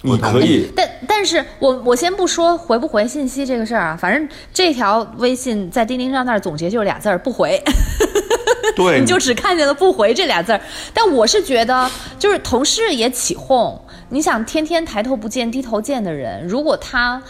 [0.01, 7.58] 你可以但但是我我先不说回不回信息这个事儿啊，反正这条微信在钉钉上那儿总结就是俩字儿不回。
[8.75, 10.62] 对你就只看见了“不回”这俩字儿。
[10.93, 13.80] 但我是觉得，就是同事也起哄。
[14.10, 17.21] 你想，天天抬头不见低头见的人，如果他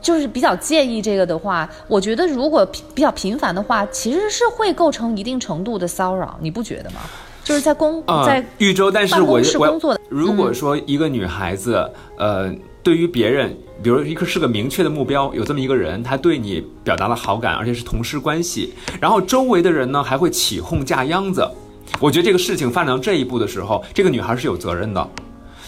[0.00, 7.00] 就是比较介意这个的话，我觉得如果比比较频繁的话，其实是会构成一定程度的骚扰，你不觉得吗？
[7.42, 12.50] 就是在公、啊、在豫州，但是我办公室我工作的如果说一个女孩子，呃，
[12.82, 21.46] 对于别人，比如一个是个明确的目标，有这么一个人，他对你表达了好感，而且是同事关系，然后周围的人呢还会起哄架秧子，
[22.00, 25.10] 我觉得这个事情发展到这一步的时候，这个女孩是有责任的。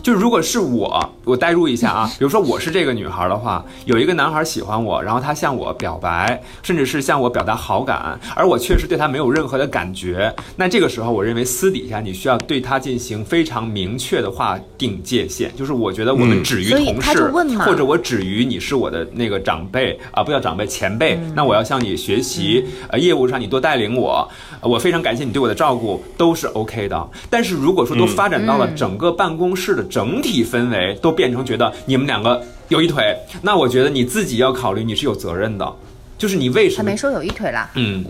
[0.03, 17.31] 就是如果是我，我代入一下啊，比如说我是这个女孩的话，有一个男孩喜欢我，然后他向我表白，甚至是向我表达好感，而我确实对他没有任何的感觉，那这个时候我认为私底下你需要对他进行非常明确的划定界限，就是我觉得我们嗯止于同事，
[17.65, 21.33] 或者我止于你是我的那个长辈啊，不叫长辈前辈，嗯。
[21.35, 24.29] 那我要向你学习，呃，业务上你多带领我，
[24.61, 27.09] 呃我非常感谢你对我的照顾，都是 OK 的。
[27.29, 35.75] 但是如果说都发展到了整个办公室的整体氛围都变成觉得你们两个有一腿，那我觉得你自己要考虑你是有责任的，
[36.18, 36.96] 就是你为什么他没？
[36.96, 38.05] 说有一腿啦，嗯，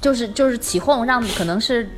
[0.00, 1.88] 就是就是起哄，让可能是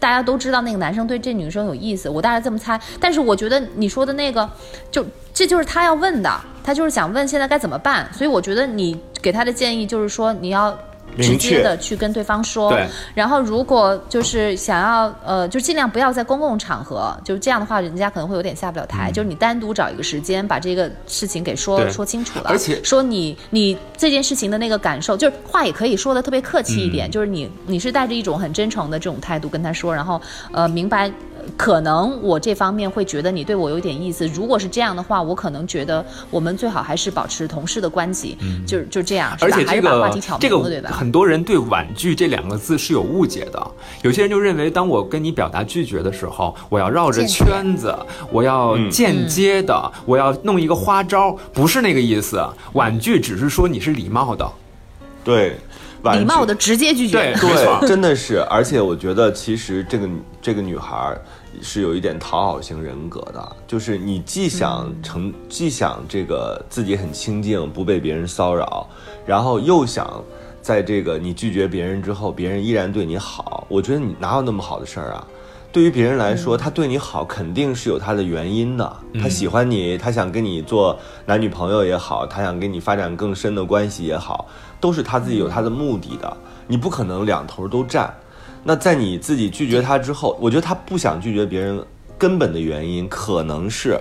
[0.00, 2.80] 大家都知道那个男生对这女生有意思，我大概这么猜。
[3.00, 4.48] 但是我觉得你说的那个，
[4.90, 6.30] 就这就是他要问的，
[6.62, 8.08] 他就是想问现在该怎么办。
[8.12, 10.78] 所以我觉得你给他的建议就是说你要。
[11.18, 19.10] 直接的去跟对方说对，然后如果就是想要呃，就尽量不要在公共场合，就是这样的话，人家可能会有点下不了台。
[19.12, 30.20] 就是你单独找一个时间，把这个事情给说说清楚了，而且说你你这件事情的那个感受，就是话也可以说的特别客气一点，就是你你是带着一种很真诚的这种态度跟他说，然后
[30.52, 31.10] 呃明白。
[31.38, 40.90] 呃可能我这方面会觉得你对我有点意思，如果是这样的话，我可能觉得我们最好还是保持同事的关系，就就这样，而且这还是把话个题挑对吧？
[40.90, 43.70] 很多人对“婉拒”这两个字是有误解的。
[44.02, 47.94] 有些人就认为，当我跟你表达拒绝的时候，我要绕着圈子，
[48.30, 52.44] 我要间接的，我要弄一个花招，不是那个意思。
[52.72, 54.48] 婉拒只是说你是礼貌的，
[55.24, 55.58] 对
[56.14, 57.16] 礼貌的直接拒绝。
[57.16, 61.20] 对对，真的是，而且我觉得其实这个女这个女孩儿
[61.60, 68.86] 是有一点讨好型人格的，就是你既想成，既想这个自己很清静，不被别人骚扰，
[69.26, 70.22] 然后又想
[70.62, 73.66] 在这个你拒绝别人之后，别人依然对你好。
[73.68, 75.26] 我觉得你哪有那么好的事儿啊？
[75.70, 78.96] 对于别人来说，他对你好肯定是有他的原因的。
[79.20, 84.48] 他喜欢你，他想跟你做男女朋友也好，他想跟你发展更深的关系也好，
[84.80, 86.36] 都是他自己有他的目的的。
[86.66, 88.12] 你不可能两头都占。
[88.64, 91.84] 那在你自己拒绝他之后，我觉得他不想拒绝别人，
[92.16, 93.98] 根本的原因可能是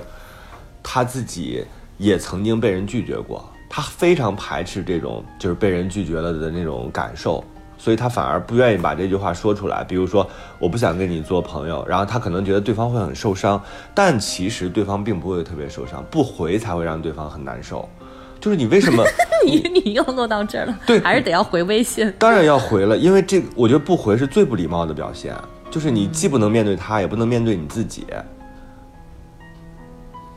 [0.81, 1.65] 他自己
[1.97, 7.43] 也曾经被人拒绝过，他非常排斥这种就是被人拒绝了的那种感受。
[7.77, 9.83] 所以他反而不愿意把这句话说出来。
[9.83, 13.61] 比如说，我不想跟你做朋友，然后他可能觉得对方会很受伤，
[13.93, 17.87] 但其实对方并不会特别受伤，不回才会让对方很难受。
[18.39, 19.03] 就是你为什么？
[19.45, 22.13] 你你又落到这儿了，对还是得要回微信。
[22.19, 25.35] 当然要回了，因为这我觉得不回是最不礼貌的表现。
[25.69, 28.07] 就是你既不能面对他，也不能面对你自己。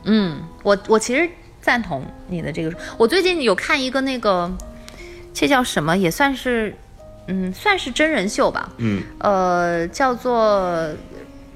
[0.03, 1.29] 嗯，我我其实
[1.61, 2.75] 赞同你的这个。
[2.97, 4.51] 我最近有看一个那个，
[5.33, 5.95] 这叫什么？
[5.95, 6.75] 也算是，
[7.27, 8.71] 嗯，算是真人秀吧。
[8.77, 10.89] 嗯，呃，叫做，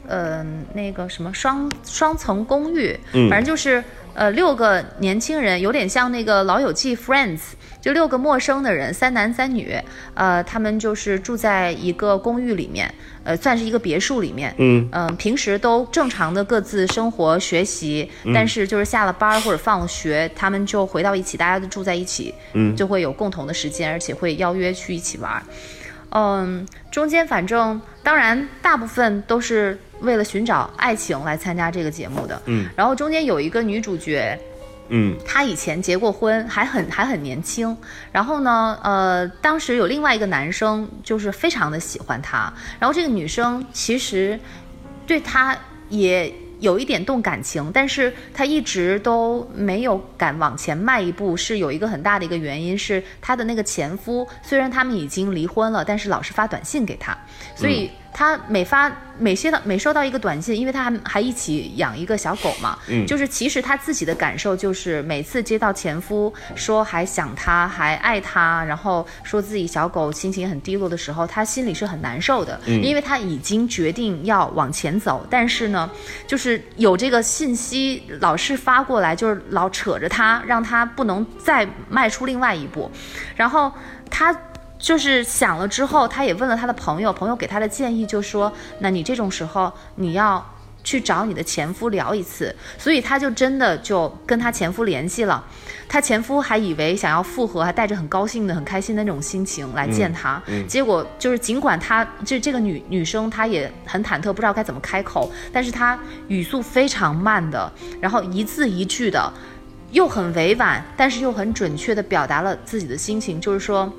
[0.08, 3.30] 呃，那个什么双双层公寓，嗯。
[3.30, 7.40] 反正就是呃六个年轻人，有点像那个《老友记》Friends，
[7.86, 9.80] 就六个陌生的人，三男三女，
[10.16, 12.92] 呃，他们就是住在一个公寓里面，
[13.24, 25.44] 呃，算是一个别墅里面，嗯嗯、平时都正常的各自生活学习，但是就是下了班儿或者放了学，他们就回到一起，大家都住在一起，嗯就会有共同的时间，而且会邀约去一起玩儿。
[26.10, 32.42] 嗯，中间反正当然大部分都是为了寻找爱情来参加这个节目的。
[32.46, 34.36] 嗯，然后中间有一个女主角，
[34.90, 35.16] 嗯。
[35.26, 37.76] 她以前结过婚，还很还很年轻。
[38.12, 44.40] 然后呢，呃，当时有另外一个男生就是非常的喜欢她，然后这个女生其实
[45.06, 45.58] 对她
[45.90, 57.16] 也有一点动感情，但是她一直都没有敢往前迈一步，是有一个很大的一个原因是她的那个前夫，虽然他们已经离婚了，但是老是发短信给她，
[57.56, 63.06] 所以她每发每接到每收到一个短信，因为他还还一起养一个小狗嘛，嗯。
[63.06, 72.82] 就是其实他自己的感受就是每次接到前夫说还想他，还爱他，然后说自己小狗心情很低落的时候，他心里是很难受的，嗯。
[72.82, 75.90] 因为他已经决定要往前走，但是呢，
[76.26, 82.90] 就是有这个信息老是发过来，就是老扯着他，让他不能再迈出另外一步，
[83.36, 83.70] 然后
[84.10, 84.34] 她。
[84.86, 90.46] 就是想了之后，他也问了他的朋友，朋友给他的建议就说：那你这种时候你要
[90.84, 95.44] 去找你的前夫聊一次，所以她就真的就跟她前夫联系了。
[95.88, 100.40] 她前夫还以为想要复合，还带着很高兴的、很开心的那种心情来见她。
[100.68, 109.34] 结果就是，尽管她这这个女女生她也很忐忑，不知道该怎么开口，但是她语速非常慢的，然后一字一句的，
[109.90, 113.92] 又很委婉，但是又很准确的表达了自己的心情，就是说，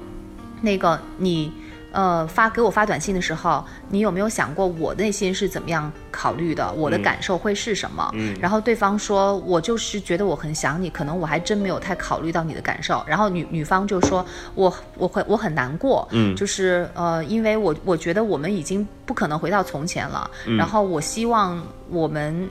[0.60, 1.52] 那个你。
[1.92, 6.70] 呃，发给我发短信的时候，你有没有想过我内心是怎么样考虑的？
[6.74, 8.10] 我的感受会是什么？
[8.12, 13.02] 嗯然后对方说，我就是觉得我很想你，可能我还真没有太考虑到你的感受。
[13.06, 14.22] 然后女女方就说，
[14.54, 22.46] 我我会我很难过，嗯就是呃，因为我我觉得我们已经不可能回到从前了，嗯然后我希望我们。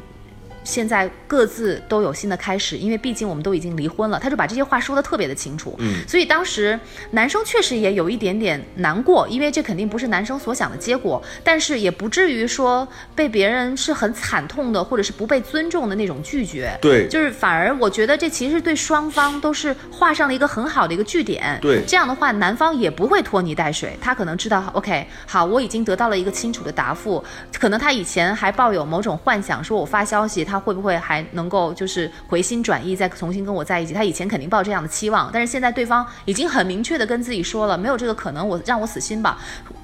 [0.66, 4.20] 现在各自都有新的开始，因为毕竟我们都已经离婚了。
[4.20, 6.78] 他就把这些话说的特别的清楚，嗯所以当时
[7.12, 16.78] 男生确实也有一点点难过，因为这肯定不是男生所想的结果，但是也不至于说被别人是很惨痛的，或者是不被尊重的那种拒绝。
[16.82, 21.60] 对就是反而我觉得这其实对双方都是画上了一个很好的一个句点。
[21.62, 27.24] 对这样的话男方也不会拖泥带水，他可能知道，OK，好，我已经得到了一个清楚的答复。
[27.60, 33.94] 可能他以前还抱有某种幻想，说我发消息他他会不会还能够就是回心转意，再重新跟我在一起？
[33.94, 39.38] 他以前肯定抱这样的期望，但是现在对方已经很明确的跟自己说了，没有这个可能，我让我死心吧。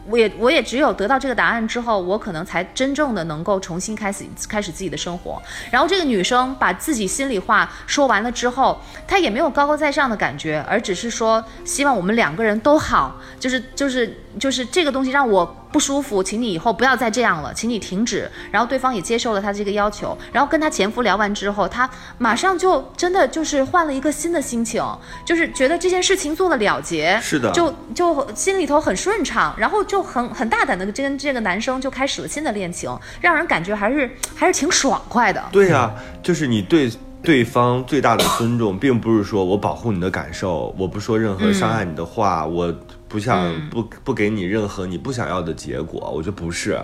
[0.07, 5.41] 我也我也只有得到这个答案之后，我可能才真正的能够重新开始开始自己的生活。
[5.69, 18.29] 然后这个女生把自己心里话说完了之后，她也没有高高在上的感觉，而只是说希望我们两个人都好，就是就是就是这个东西让我不舒服，请你以后不要再这样了，请你停止。
[18.51, 24.83] 然后对方也接受了他这个要求，然后跟他前夫聊完之后，他马上就真的就是换了一个新的心情，
[25.25, 32.89] 就是觉得这件事情做了了结，是的就就心里头很顺畅，然后就很很大胆的跟这个男生就开始了新的恋情，
[33.19, 35.43] 让人感觉还是还是挺爽快的。
[35.51, 36.91] 对呀、就是你对
[37.23, 42.73] 对方最大的尊重，并不是说我保护你的感受，我不说任何伤害你的话，我
[43.11, 46.09] 不想嗯不不给你任何你不想要的结果。
[46.15, 46.79] 我觉得不是，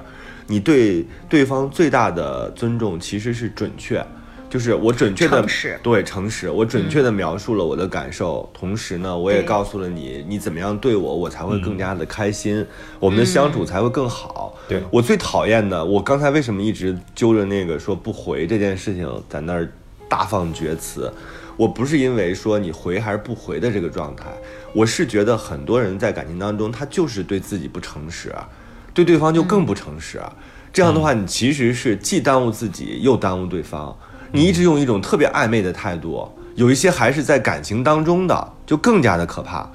[0.48, 4.06] 你对对方最大的尊重其实是准确，
[4.50, 12.66] 就是我准确的诚对诚实，我准确的描述了我的感受，同时呢，我也告诉了你你怎么样对我，我才会更加的开心，
[13.00, 14.54] 我们的相处才会更好。
[14.68, 19.72] 对我最讨厌的，我刚才为什么一直揪着那个说不回这件事情在那儿
[20.10, 21.12] 大放厥词？
[21.58, 24.26] 我不是因为说你回还是不回的这个状态，
[24.74, 28.34] 我是觉得很多人在感情当中，他就是对自己不诚实，
[28.94, 30.22] 对对方就更不诚实。
[30.72, 33.94] 这样的话，你其实是既耽误自己，又耽误对方。
[34.32, 39.68] 你一直用一种特别暧昧的态度，有一些还是在感情当中的，就更加的可怕。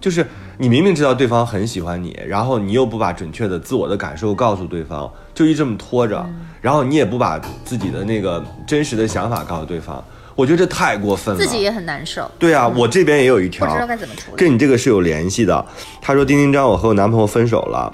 [0.00, 0.26] 就是
[0.58, 6.28] 你明明知道对方很喜欢你，然后你又不把准确的自我的感受告诉对方，就一这么拖着，
[6.60, 10.02] 然后你也不把自己的那个真实的想法告诉对方，
[10.40, 11.38] 我觉得这太过分了。
[11.38, 14.36] 自己也很难受，对啊，我这边也有一条，不知道该怎么处理。
[14.38, 15.66] 跟你这个是有联系的。
[16.00, 17.92] 他说：“丁丁张，我和我男朋友分手了，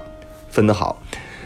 [0.48, 1.02] 分得好。”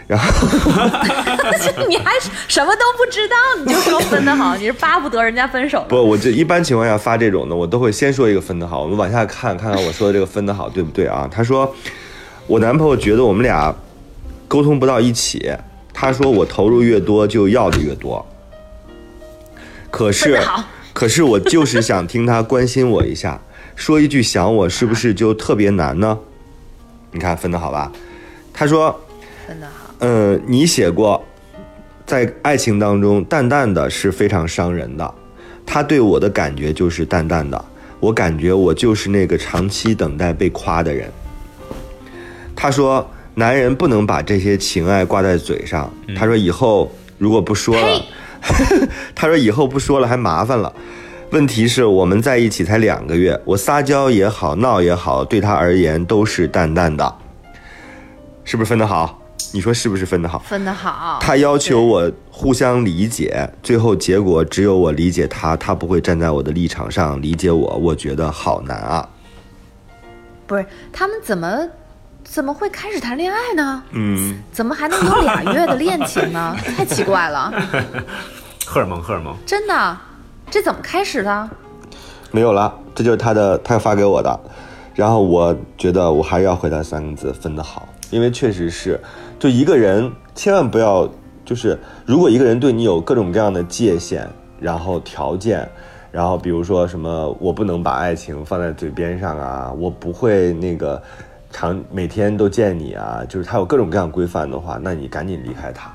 [0.06, 0.26] 然后
[1.88, 2.12] 你还
[2.48, 5.86] 什么都不知道，你就说分得好， 你是巴不得人家分手。
[5.88, 11.28] 不，我这一般情况下发这种的，我都会先说一个分得好，我们往下看看看我说的这个分得好对不对啊？
[11.30, 11.72] 他说，
[12.48, 13.74] 我男朋友觉得我们俩
[14.48, 15.52] 沟通不到一起，
[15.94, 18.26] 他说我投入越多就要的越多，
[19.92, 23.40] 可分是得好可是我就是想听他关心我一下，
[23.76, 26.18] 说一句想我是不是就特别难呢？
[27.12, 27.90] 你看分的好吧？
[28.52, 28.98] 他说。
[29.46, 31.24] 分的好，呃，你写过，
[32.06, 35.14] 在爱情当中，淡淡的是非常伤人的。
[35.66, 37.64] 他对我的感觉就是淡淡的，
[38.00, 41.10] 我感觉我就是那个长期等待被夸的人。
[42.54, 45.92] 他说，男人不能把这些情爱挂在嘴上。
[46.16, 48.04] 他说以后如果不说了，
[49.14, 50.72] 他说以后不说了还麻烦了。
[51.30, 57.14] 问题是我们在一起才两个月，我撒娇也好，闹也好，对他而言都是淡淡的，
[58.44, 59.16] 是不是分得好？
[59.52, 60.40] 你说是不是分得好？
[60.40, 61.18] 分得好。
[61.20, 69.08] 他要求我互相理解，最后结果只有我理解他，他不会站在我的立场上理解我，我觉得好难啊。
[70.46, 71.68] 不是他们怎么
[72.30, 73.82] 怎么会开始谈恋爱呢？
[73.90, 76.54] 嗯，怎么还能有俩月的恋情呢？
[76.76, 77.52] 太奇怪了，
[78.64, 79.34] 荷尔蒙，荷尔蒙。
[79.44, 79.98] 真的，
[80.48, 81.50] 这怎么开始的？
[82.30, 84.40] 没有了，这就是他的，他发给我的。
[84.94, 89.00] 然后我觉得我还是要回答三个字：分得好，因为确实是，
[89.40, 91.08] 就一个人千万不要，
[91.44, 91.76] 就是
[92.06, 94.24] 如果一个人对你有各种各样的界限，
[94.60, 95.68] 然后条件。
[96.12, 101.00] 然后比如说什么，我不能把爱情放在嘴边上啊，我不会那个
[101.52, 105.90] 常每天都见你啊，就是他有各种各样规范的话，那你赶紧离开他。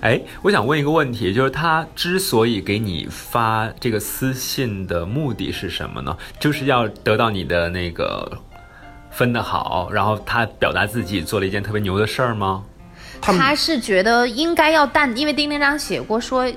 [0.00, 6.16] 哎，我想问一个问题，就是他之所以给你发这个私信的目的是什么呢？
[6.40, 8.28] 就是要得到你的那个
[9.10, 12.64] 分的好，然后他表达自己做了一件特别牛的事儿吗？
[13.20, 16.52] 他他是觉得应该要淡，因为丁丁章写过说，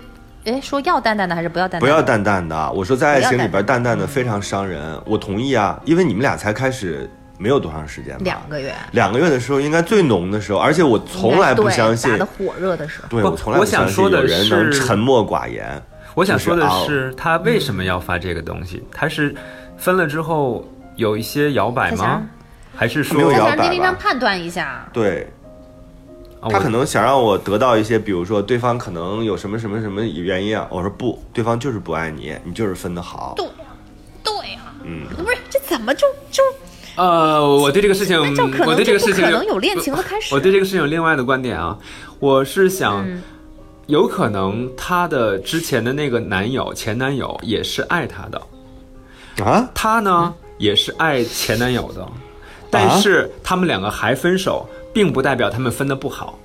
[0.45, 1.85] 哎，说要淡淡的还是不要淡淡的？
[1.85, 7.07] 不要淡淡的，我说在爱情里边淡淡的非常伤人，我同意啊，因为你们俩才开始
[7.37, 13.07] 没有多长时间吧，两个月，两个月的时候应该最浓的时候，而且我从来不相信火热的时候。
[13.09, 15.81] 对我从来我不相信有想说的人能沉默寡言。
[16.13, 18.81] 我想说的是他为什么要发这个东西？
[18.91, 19.35] 他是
[19.77, 20.65] 分了之后
[20.95, 22.21] 有一些摇摆吗？
[22.73, 25.27] 还是说他想丁丁章吧判断一下，对
[26.41, 33.33] 他可能想让我得到一些，比如说对方可能有什么什么什么原因啊，我说不，对方就是不爱你，你就是分的好。
[33.35, 33.45] 对
[34.23, 36.43] 对呀、嗯，不是这怎么就就
[36.95, 38.17] 呃，我对这个事情，
[38.65, 41.77] 我对这个事情可能有恋情的开始我对这个事情有另外的观点啊，
[42.19, 43.21] 我是想，嗯
[43.87, 48.41] 有可能她的之前的那个男友前男友也是爱她的，
[49.43, 52.07] 啊，她呢也是爱前男友的，
[52.71, 56.39] 但是他们两个还分手，并不代表他们分的不好。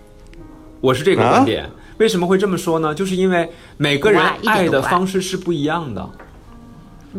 [0.80, 1.70] 我是这个观点。
[1.98, 2.94] 为什么会这么说呢？
[2.94, 3.46] 就是因为
[3.76, 6.08] 每个人爱的方式是不一样的。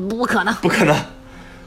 [0.10, 0.52] 不可能。
[0.56, 0.96] 不可能！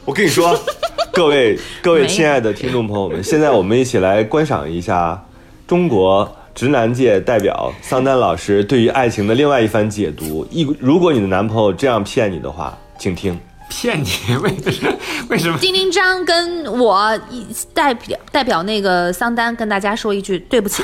[0.07, 0.59] 我跟你说，
[1.13, 5.25] 各位各位亲爱的听众朋友们，现在我们一起来观赏一下
[5.67, 10.47] 中国直男界代表桑丹老师对于爱情的另外一番解读。
[10.51, 13.39] 一如果你的男朋友这样骗你的话，请听。
[13.69, 14.09] 骗你？
[14.43, 14.93] 为什么？
[15.31, 15.59] 为什么？
[15.59, 20.83] 丁丁张跟我一代表代表那个桑丹跟大家说一句对不起，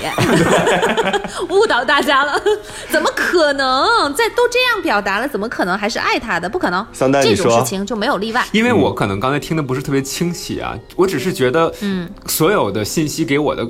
[1.51, 2.41] 误导大家了。
[2.89, 4.13] 怎么可能？
[4.15, 6.49] 在都这样表达了，怎么可能还是爱他的？
[6.49, 6.85] 不可能。
[6.93, 8.45] 桑丹你说这种事情就没有例外。
[8.53, 13.67] 因为我可能刚才听的不是特别清晰啊，我只是觉得，嗯，所有的信息给我的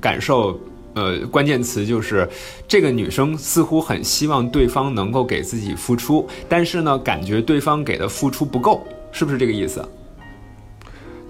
[0.00, 0.58] 感受，
[1.00, 2.28] 呃，关键词就是
[2.68, 9.82] 这个女生似乎很希望对方能够给自己付出，但是呢，感觉对方给的付出不够，是不是这个意思？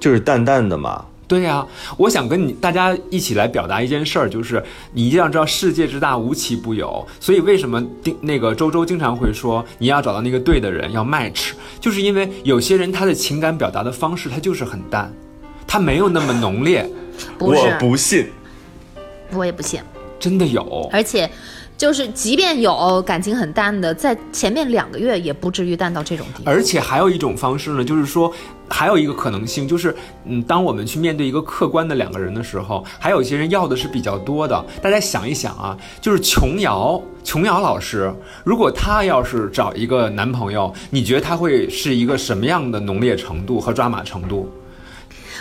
[0.01, 1.65] 就是淡淡的嘛，对呀、
[1.97, 4.61] 我想跟你大家一起来表达一件事儿，就是
[4.93, 15.13] 你一定要知道世界之大无奇不有，所以为什么丁那个周周经常会说你要找到那个对的人，要 match，就是因为有些人他的情感表达的方式他就是很淡，
[15.67, 16.85] 他没有那么浓烈，
[17.39, 17.61] 不是。
[17.61, 18.27] 我，不信。
[19.33, 19.81] 我也不信。
[20.19, 20.89] 真的有。
[20.93, 21.31] 而且，
[21.79, 26.51] 就是即便有感情很淡的，在前面两个月也不至于淡到这种地步。
[26.51, 28.31] 而且还有一种方式呢，就是说，
[28.69, 34.63] 还有一个可能性，就是，嗯，当我们去面对一个客观的两个人的时候，还有一些人要的是比较多的。
[34.83, 38.13] 大家想一想啊，就是琼瑶，琼瑶老师，
[38.45, 44.53] 如果她要是找一个男朋友，你觉得他会是一个什么样的浓烈程度和抓马程度？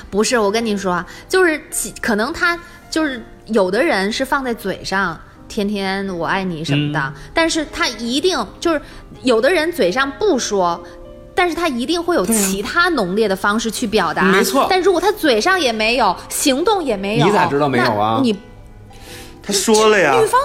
[0.09, 1.61] 不是，我跟你说啊，就是
[1.99, 2.57] 可能他
[2.89, 3.21] 就是
[3.51, 5.19] 有的人是放在嘴上。
[5.47, 8.79] 天天我爱你什么的，嗯但是他一定就是
[9.23, 10.79] 有的人嘴上不说，
[11.33, 14.21] 但是他一定会有其他浓烈的方式去表达。
[14.25, 18.39] 没错但如果他嘴上也没有，行动也没有，你咋知道没有啊那你
[19.41, 20.39] 他说了呀，女方，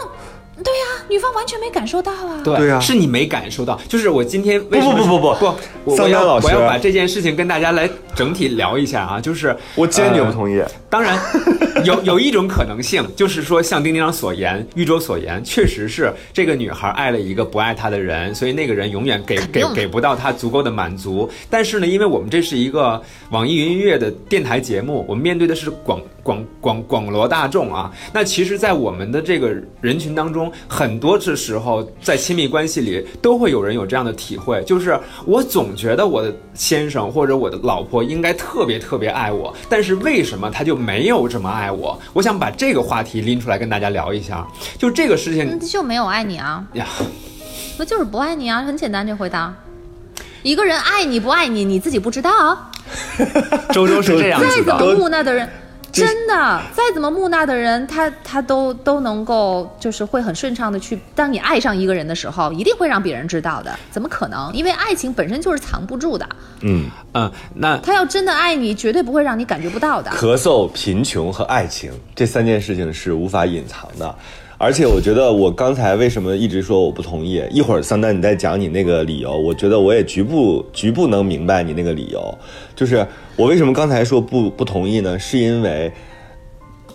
[0.62, 2.40] 对呀、女方完全没感受到啊。
[2.44, 3.78] 对呀啊是你没感受到。
[3.88, 5.46] 就是我今天为什么不不不不不，
[5.84, 10.62] 我我要桑丹老师我要把这件事情跟大家来整体聊一下啊，就是我坚决呃不同意。
[10.88, 11.18] 当然，
[11.84, 21.28] 有有一种可能性，就是说像丁丁长所言，玉州所言，确实是这个女孩爱了一个不爱她的人，所以那个人永远给给给不到她足够的满足。
[21.50, 27.90] 但是呢，因为我们这是一个网易云音乐的电台节目，我们面对的是广广广广罗大众啊。
[28.12, 41.98] 那其实，在我们的这个人群当中，很多这时候在亲密关系里都会有人有这样的体会，就是我总觉得我的先生或者我的老婆应该特别特别爱我，但是为什么他就没有这么爱我？
[42.12, 44.46] 我想把这个话题拎出来跟大家聊一下，
[44.78, 46.86] 就这个事情嗯，就没有爱你啊，呀，
[47.78, 49.54] 那就是不爱你啊，很简单这回答。
[50.42, 52.70] 一个人爱你不爱你，你自己不知道。
[53.72, 54.76] 周周是这样子的再怎。
[54.76, 55.48] 么木讷的人，
[55.94, 60.98] 真的，再怎么木讷的人，他他都都能够，就是会很顺畅的去。
[61.14, 63.78] 当你爱上一个人的时候，一定会让别人知道的。
[63.90, 64.52] 怎么可能？
[64.52, 66.28] 因为爱情本身就是藏不住的。
[66.62, 70.10] 嗯，嗯，那他要真的爱你，绝对不会让你感觉不到的。
[70.10, 74.14] 咳嗽、贫穷和爱情这三件事情是无法隐藏的。
[74.56, 77.42] 而且我觉得我刚才为什么一直说我不同意？
[77.50, 82.38] 一会儿桑丹你再讲你那个理由，我觉得我也局部局部能明白你那个理由。
[82.76, 85.18] 就是我为什么刚才说不不同意呢？
[85.18, 85.92] 是因为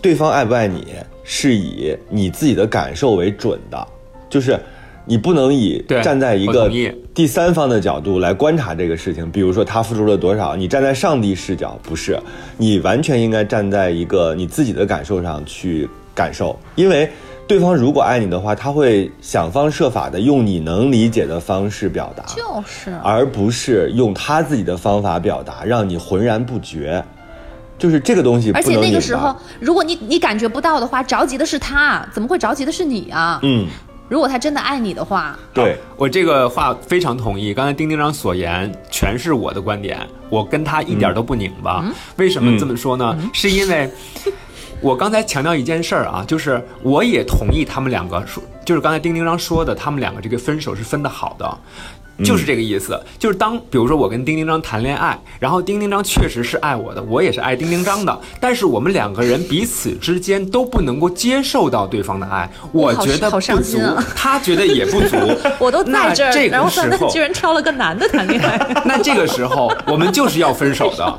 [0.00, 0.86] 对方爱不爱你
[1.22, 3.86] 是以你自己的感受为准的，
[4.30, 4.58] 就是
[5.04, 6.70] 你不能以站在一个
[7.12, 12.18] 第三方的角度来观察这个事情，比如说他付出了多少，你站在上帝视角，不是，
[12.56, 17.08] 你完全应该站在一个你自己的感受上去感受，因为
[17.50, 27.04] 对方如果爱你的话，他会想方设法的用你能理解的方式表达，就是，而不是用他自己的方法表达，让你浑然不觉。
[27.76, 33.40] 就是这个东西而且那个时候，如果你你感觉不到的话，着急的是他，怎么会着急的是你啊？
[33.42, 33.66] 嗯，
[34.08, 39.98] 如果他真的爱你的话，对，我这个话非常同意，刚才丁丁长所言全是我的观点，
[40.28, 41.84] 我跟他一点都不拧巴。
[42.14, 43.18] 为什么这么说呢？
[43.32, 43.90] 是因为
[44.80, 51.58] 我刚才强调一件事儿啊，就是我也同意他们两个说，就是刚才丁丁章说的，他们两个这个分手是分的好的。
[52.22, 65.16] 就是这个意思，就是当比如说我跟丁丁章谈恋爱，然后丁丁章确实是爱我的，我也是爱丁丁章的，但是我们两个人彼此之间都不能够接受到对方的爱，我觉得不足啊，他觉得也不足，
[65.58, 68.82] 我都在这儿，然后桑个时候居然挑了个男的谈恋爱。
[68.84, 71.18] 那这个时候我们就是要分手的，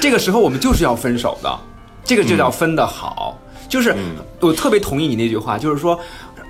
[0.00, 1.58] 这个时候我们就是要分手的，
[2.04, 3.38] 这个就叫分得好。
[3.68, 3.94] 就是
[4.40, 5.98] 我特别同意你那句话，就是说。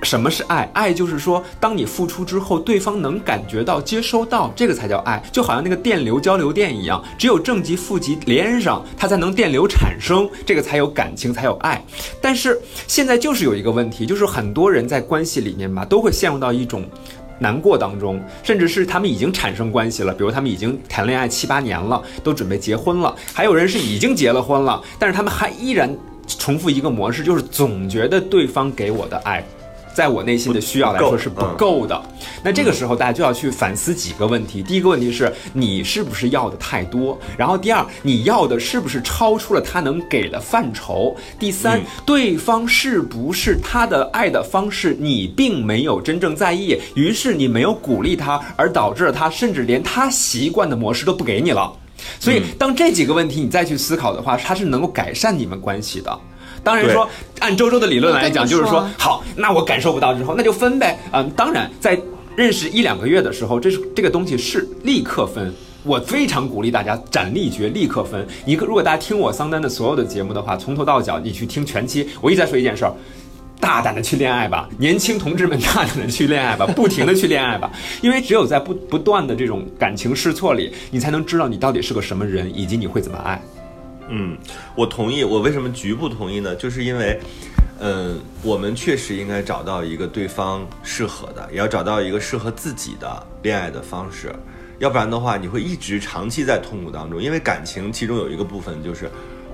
[0.03, 0.69] 什么是爱？
[0.75, 5.23] 爱就是说，当你付出之后，对方能感觉到、接收到，这个才叫爱。
[5.31, 11.81] 就好像那个电流交流电一样，只有正极、负极连上，它才能电流产生，这个才有感情，才有爱。
[12.21, 16.85] 但是现在就是有一个问题，就是很多人在关系里面吧，都会陷入到一种
[17.43, 25.95] 难过当中，甚至是他们已经产生关系了，比如他们已经谈恋爱七八年了，都准备结婚了，还有人是已经结了婚了，但是他们还依然
[26.27, 29.45] 重复一个模式，就是总觉得对方给我的爱。
[29.95, 32.01] 在我内心的需要来说是不够的，
[32.43, 34.63] 那这个时候大家就要去反思几个问题。
[34.63, 37.19] 第一个问题是你是不是要的太多？
[37.37, 41.15] 然后第二，你要的是不是超出了他能给的范畴？
[41.39, 51.73] 第三，对方是不是他的爱的方式你并没有真正在意，于是你没有鼓励他，而导致了他甚至连他习惯的模式都不给你了。
[52.19, 56.19] 所以，当这几个问题你再去思考的话，它是能够改善你们关系的。
[56.65, 57.09] 当然说，
[57.41, 60.99] 按周周的理论来讲，就是说说，好，那我感受不到之后，那就分呗。
[61.13, 62.01] 嗯，当然，在
[62.37, 65.53] 认识一两个月的时候，这是这个东西是立刻分，
[65.83, 68.27] 我非常鼓励大家斩立决，立刻分。
[68.45, 72.93] 你可如果大家听我桑丹的所有的节目的话，从头到脚你去听全期，我一直在说一件事儿。
[73.61, 83.41] 大胆的去恋爱吧， 年轻同志们，大胆的去恋爱吧，不停的去恋爱吧，因为只有在不不断的这种感情试错里，你才能知道你到底是个什么人，以及你会怎么爱。
[84.09, 84.37] 嗯，
[84.75, 85.25] 我同意。
[85.25, 86.55] 我为什么局部同意呢？
[86.57, 87.19] 就是因为，
[87.81, 94.35] 嗯，我们确实应该找到一个对方适合的，也要找到一个适合自己的恋爱的方式，
[94.79, 97.23] 要不然的话，你会一直长期在痛苦当中。
[97.23, 99.11] 因为感情其中有一个部分就是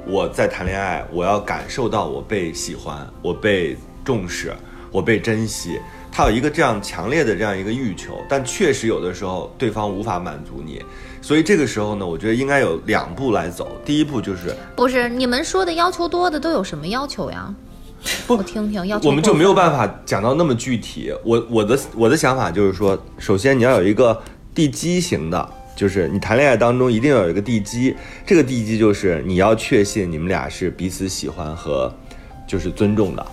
[0.07, 4.53] 我在谈恋爱，我要感受到我被喜欢，我被重视，
[4.91, 5.79] 我被珍惜。
[6.11, 10.83] 他有一个这样强烈的这样一个欲求，但确实有的时候对方无法满足你，
[11.29, 13.79] 所以这个时候呢，我觉得应该有两步来走。
[13.85, 17.55] 第一步就是不是你们说的要求多的都有什么要求呀？
[18.27, 19.07] 不我听听要求。
[19.07, 21.13] 我们就没有办法讲到那么具体。
[21.23, 24.19] 我我的我的想法就是说，首先你要有一个
[24.55, 31.95] 地基型的，就是你谈恋爱当中一定要有一个地基，这个地基就是你要确信你们俩是彼此喜欢和
[32.47, 33.27] 就是尊重的。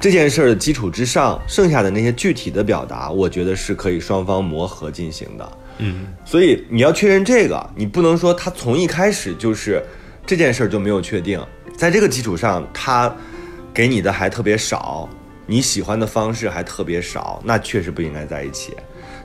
[0.00, 5.46] 这件事儿的基础之上，剩下的那些具体的表达，我觉得是可以双方磨合进行的。
[5.78, 9.82] 嗯，所以你要确认这个，你不能说他从一开始就是
[10.26, 11.40] 这件事儿就没有确定，
[11.76, 13.14] 在这个基础上他
[13.72, 15.08] 给你的还特别少，
[15.46, 18.74] 你喜欢的方式还特别少，那确实不应该在一起。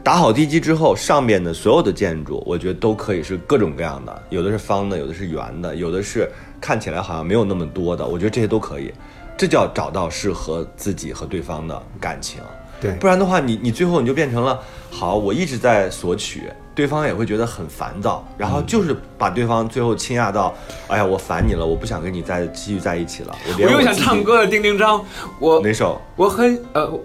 [0.03, 6.29] 打好地基之后，上面的所有的建筑，我觉得都可以是各种各样的，有的是方的，有的是圆的，有的是
[6.61, 8.93] 看起来好像没有那么多的，我觉得这些都可以。
[9.37, 12.41] 这叫找到适合自己和对方的感情。
[12.81, 14.59] 对不然的话，你你最后你就变成了，
[14.89, 20.53] 好，我一直在索取，对方也会觉得很烦躁，然后就是把对方最后倾轧到，
[20.87, 23.35] 哎呀，我烦你了，我不想跟你再继续在一起了。
[23.57, 25.03] 我又想唱歌了，丁丁张，
[25.39, 26.01] 我哪首？
[26.15, 27.01] 我很呃，我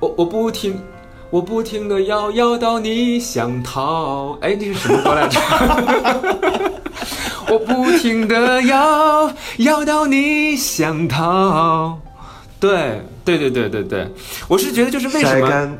[0.00, 0.80] 我我不停，
[1.30, 4.36] 我不停的要要到你想逃。
[4.40, 5.40] 哎，那是什么歌来着？
[7.48, 11.98] 我不停的要要到你想逃。
[12.58, 14.08] 对对对对对对，
[14.48, 15.78] 我是觉得就是为什么晒干，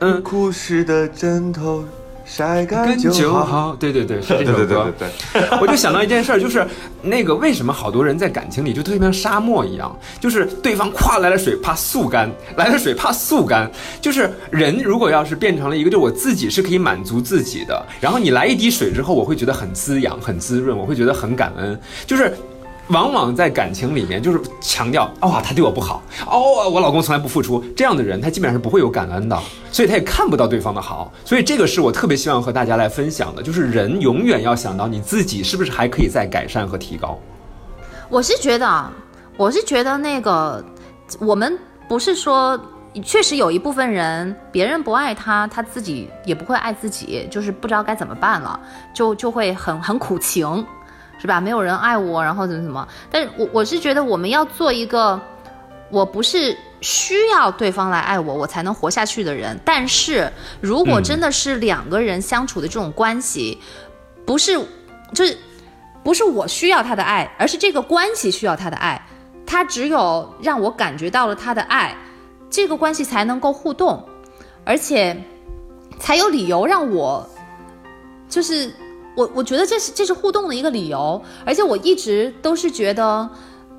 [0.00, 1.84] 嗯哭湿的枕头，
[2.24, 3.76] 晒干跟就好。
[3.78, 4.92] 对对对，是这对对对首歌。
[4.98, 5.58] 对对。
[5.60, 6.66] 我就想到一件事儿，就是
[7.02, 13.70] 那个为什么好多人在感情里就特别像沙漠一样，就是对方夸来了水怕速干，来了水怕速干。
[14.00, 22.32] 就是人如果要是变成了一个，就我自己是可以满足自己的，然后你来一滴水之后，我会觉得很滋养、很滋润，我会觉得很感恩，就是。
[22.90, 29.38] 往往在感情里面，就是强调哦，他对我不好，哦，我老公从来不付出，这样的人他基本上是不会有感恩的，
[29.70, 37.18] 所以他也看不到对方的好，所以这个是我特别希望和大家来分享的，就是人永远要想到你自己是不是还可以再改善和提高。
[38.08, 38.92] 我是觉得啊，
[39.36, 40.64] 我是觉得那个，
[41.20, 41.56] 我们
[41.88, 42.58] 不是说，
[43.04, 48.58] 确实有一部分人，别人不爱他，他自己也不会爱自己，就是不知道该怎么办了，
[48.92, 50.66] 就就会很很苦情，
[51.20, 51.40] 是吧？
[51.40, 52.88] 没有人爱我，然后怎么怎么？
[53.10, 55.20] 但是我我是觉得我们要做一个，
[55.90, 59.58] 我不是需要对方来爱我，我才能活下去的人。
[59.64, 63.60] 但是如果真的是两个人相处的这种关系，
[64.24, 64.58] 不是
[65.12, 65.36] 就是
[66.02, 69.06] 不是我需要他的爱，而是这个关系需要他的爱。
[69.46, 71.94] 他只有让我感觉到了他的爱，
[72.48, 74.08] 这个关系才能够互动，
[74.64, 75.16] 而且
[75.98, 77.28] 才有理由让我，
[78.28, 78.72] 就是
[79.14, 81.22] 我我觉得这是这是互动的一个理由。
[81.44, 83.28] 而且我一直都是觉得，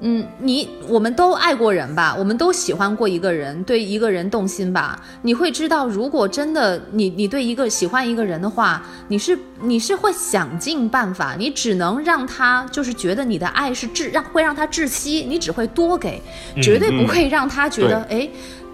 [0.02, 5.00] 嗯，你我们都爱过人吧，我们都喜欢过一个人，对一个人动心吧。
[5.22, 16.22] 你会知道，如果真的你你对一个喜欢一个人的话，你是你是会想尽办法，你只能让他就是觉得你的爱是窒让会让他窒息，你只会多给，
[16.62, 18.30] 绝对不会让他觉得哎。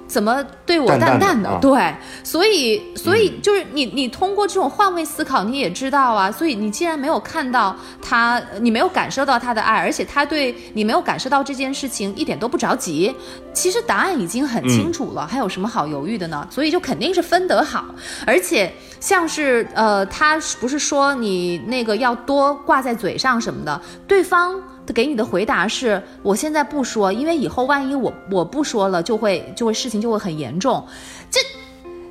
[0.07, 6.31] 怎么对我淡淡淡的啊对，所以所以就是你你通过这种换位思考，你也知道啊。
[6.31, 13.13] 所以你既然没有看到他，你没有感受到他的爱，而且他对你没有感受到这件事情一点都不着急，
[13.53, 16.47] 其实答案已经很清楚了，还有什么好犹豫的呢？
[16.49, 17.85] 所以就肯定是分得好，
[18.25, 24.55] 而且像是呃，他不是说你那个要多挂在嘴上什么的，对方。
[24.93, 30.85] 给你的回答是：我现在不说，因为以后万一我我不说了，就会就会事情就会很严重。
[31.29, 31.39] 这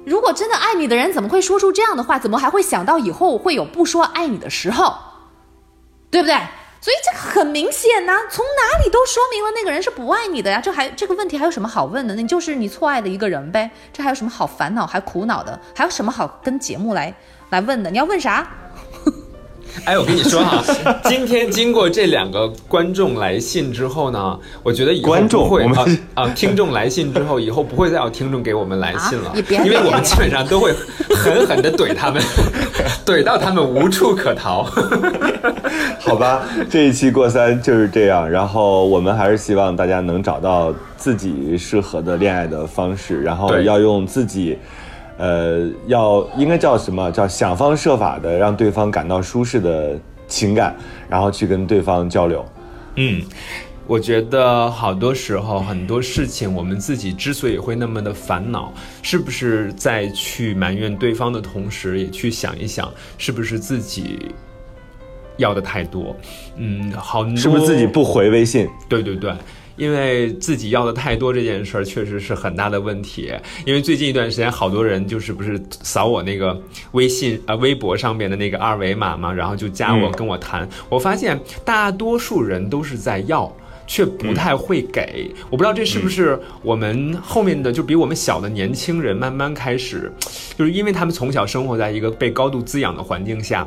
[0.04, 2.18] 如果真的爱你的人，怎么会说出这样的话？
[2.18, 4.94] 怎么还会想到以后会有不说爱你的时候？
[6.10, 6.36] 对不对？
[6.80, 10.60] 所以这个很明显呐、从哪里都说明了那个人是不爱你的呀。
[10.60, 12.14] 这还这个问题还有什么好问的？
[12.14, 13.68] 你就是你错爱的一个人呗。
[13.92, 15.58] 这还有什么好烦恼还苦恼的？
[15.74, 17.12] 还有什么好跟节目来
[17.50, 17.90] 来问的？
[17.90, 18.46] 你要问啥？
[19.84, 20.62] 哎，我跟你说哈，
[21.04, 30.72] 今天经过这两个观众来信之后呢，我觉得以后观众不会啊啊，听众来信之后，以后不会再有听众给我们来信了，啊因为我们基本上都会
[31.14, 32.20] 狠狠的怼他们，
[33.04, 34.64] 怼到他们无处可逃。
[36.00, 38.28] 好吧，这一期过三就是这样。
[38.28, 44.56] 然后我们还是希望大家能找到自己适合的恋爱的方式，然后要用自己，
[45.18, 49.98] 呃，要应该叫什么叫想方设法的让对方感到舒适的
[50.28, 50.76] 情感，
[51.08, 52.44] 然后去跟对方交流。
[52.96, 53.22] 嗯，
[53.86, 64.34] 我觉得好多时候很多事情，我们自己之所以会那么的烦恼，是不是在去埋怨对方的同时，也去想一想，是不是自己
[65.36, 66.16] 要的太多？
[66.56, 68.68] 嗯，好是不是自己不回微信？
[68.88, 69.32] 对对对，
[69.76, 73.32] 因为自己要的太多这件事儿，确实是很大的问题。
[73.64, 76.60] 因为最近一段时间，好多人就是不是扫我那个
[76.92, 80.68] 微信啊、微博上面的那个二维码嘛，然后就加我、嗯跟我谈。
[80.88, 83.54] 我发现大多数人都是在要。
[83.88, 90.12] 却不太会给，我不知道这是不是我们后面的就比我们小的年轻人慢慢开始，
[90.58, 93.64] 就是因为他们从小生活在一个被高度滋养的环境下，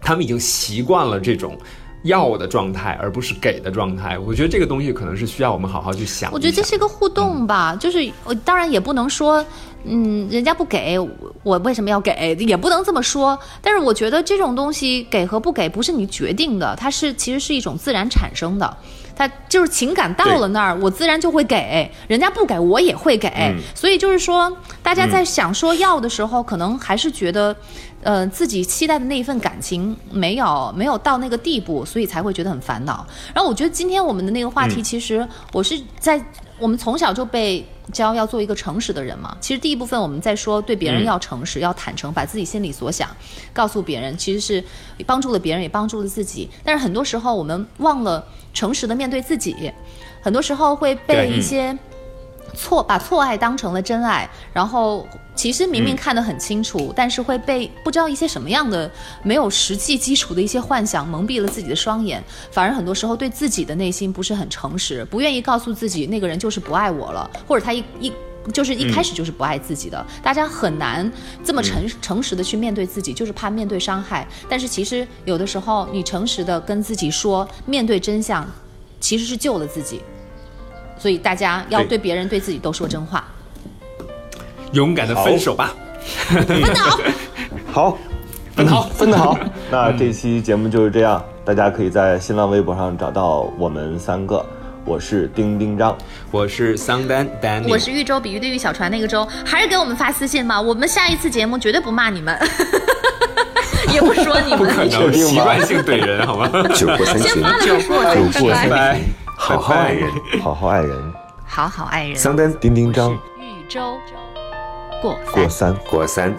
[0.00, 1.58] 他们已经习惯了这种
[2.02, 4.18] 要的状态，而不是给的状态。
[4.18, 6.32] 我觉得这个东西可能是需要我们好好去想想。
[6.32, 9.44] 我觉得这是一个互动吧，就是我当然也不能说，
[9.84, 11.08] 嗯，人家不给我
[11.42, 13.38] 我为什么要给，也不能这么说。
[13.60, 18.76] 但是我觉得这种东西给和不给不是你决定的，它是其实是一种自然产生的。
[19.18, 23.32] 它就是情感到了那儿，我自然就会给，人家不给我也会给。
[23.74, 27.56] 所以就是说，大家在想说要的时候，可能还是觉得，
[28.06, 33.04] 呃，自己期待的那一份感情没有没有到那个地步，所以才会觉得很烦恼。
[33.34, 36.24] 然后我觉得今天我们的那个话题，其实我是在
[36.60, 39.36] 我们从小就被教要做一个诚实的人嘛。
[39.40, 43.10] 其实第一部分我们在说对别人要诚实、要坦诚，把自己心里所想
[43.52, 44.64] 告诉别人，其实是
[45.04, 46.48] 帮助了别人，也帮助了自己。
[46.62, 49.72] 但是很多时候我们忘了诚实的面对自己，
[50.22, 51.76] 很多时候会被一些
[52.54, 58.90] 错把错爱当成了真爱，然后其实明明看得很清楚，但是会被不知道一些什么样的
[59.22, 68.12] 没有实际基础的一些幻想蒙蔽了自己的双眼，反而很多时候对自己的内心不是很诚实，不愿意告诉自己那个人就是不爱我了，或者他一一。
[68.52, 71.10] 就是一开始就是不爱自己的，大家很难
[71.44, 74.24] 这么诚诚实的去面对自己，就是怕面对伤害。
[74.48, 78.48] 但是其实有的时候，你诚实的跟自己说，面对真相，
[79.00, 80.00] 其实是救了自己。
[80.98, 83.24] 所以大家要对对别人、对自己都说真话。
[84.72, 85.72] 勇敢的分手吧。
[87.72, 87.96] 好，
[88.54, 89.38] 分得好 分得好。
[89.70, 94.44] 那这期节目就是这样，大家可以在新浪微博上找到我们三个。
[94.84, 95.98] 我是丁丁张，
[96.30, 100.60] 我是桑丹丹尼，我是豫州比喻的喻，小船那个州，还是给我们发私信吧。
[100.60, 102.38] 我们下一次节目绝对不骂你们，
[103.92, 104.58] 也不说你们。
[104.58, 106.48] 不可能习惯性怼人，好吗？
[106.72, 108.68] 酒过三巡，先发了再说，酒过拜拜。
[108.68, 109.25] 拜拜。
[109.36, 110.10] 好好爱人。
[110.42, 111.14] 好好爱人。
[111.44, 112.16] 好好爱人。
[112.16, 113.98] 桑丹丁丁张，豫州
[115.00, 115.74] 过过三。
[115.90, 116.34] 过三。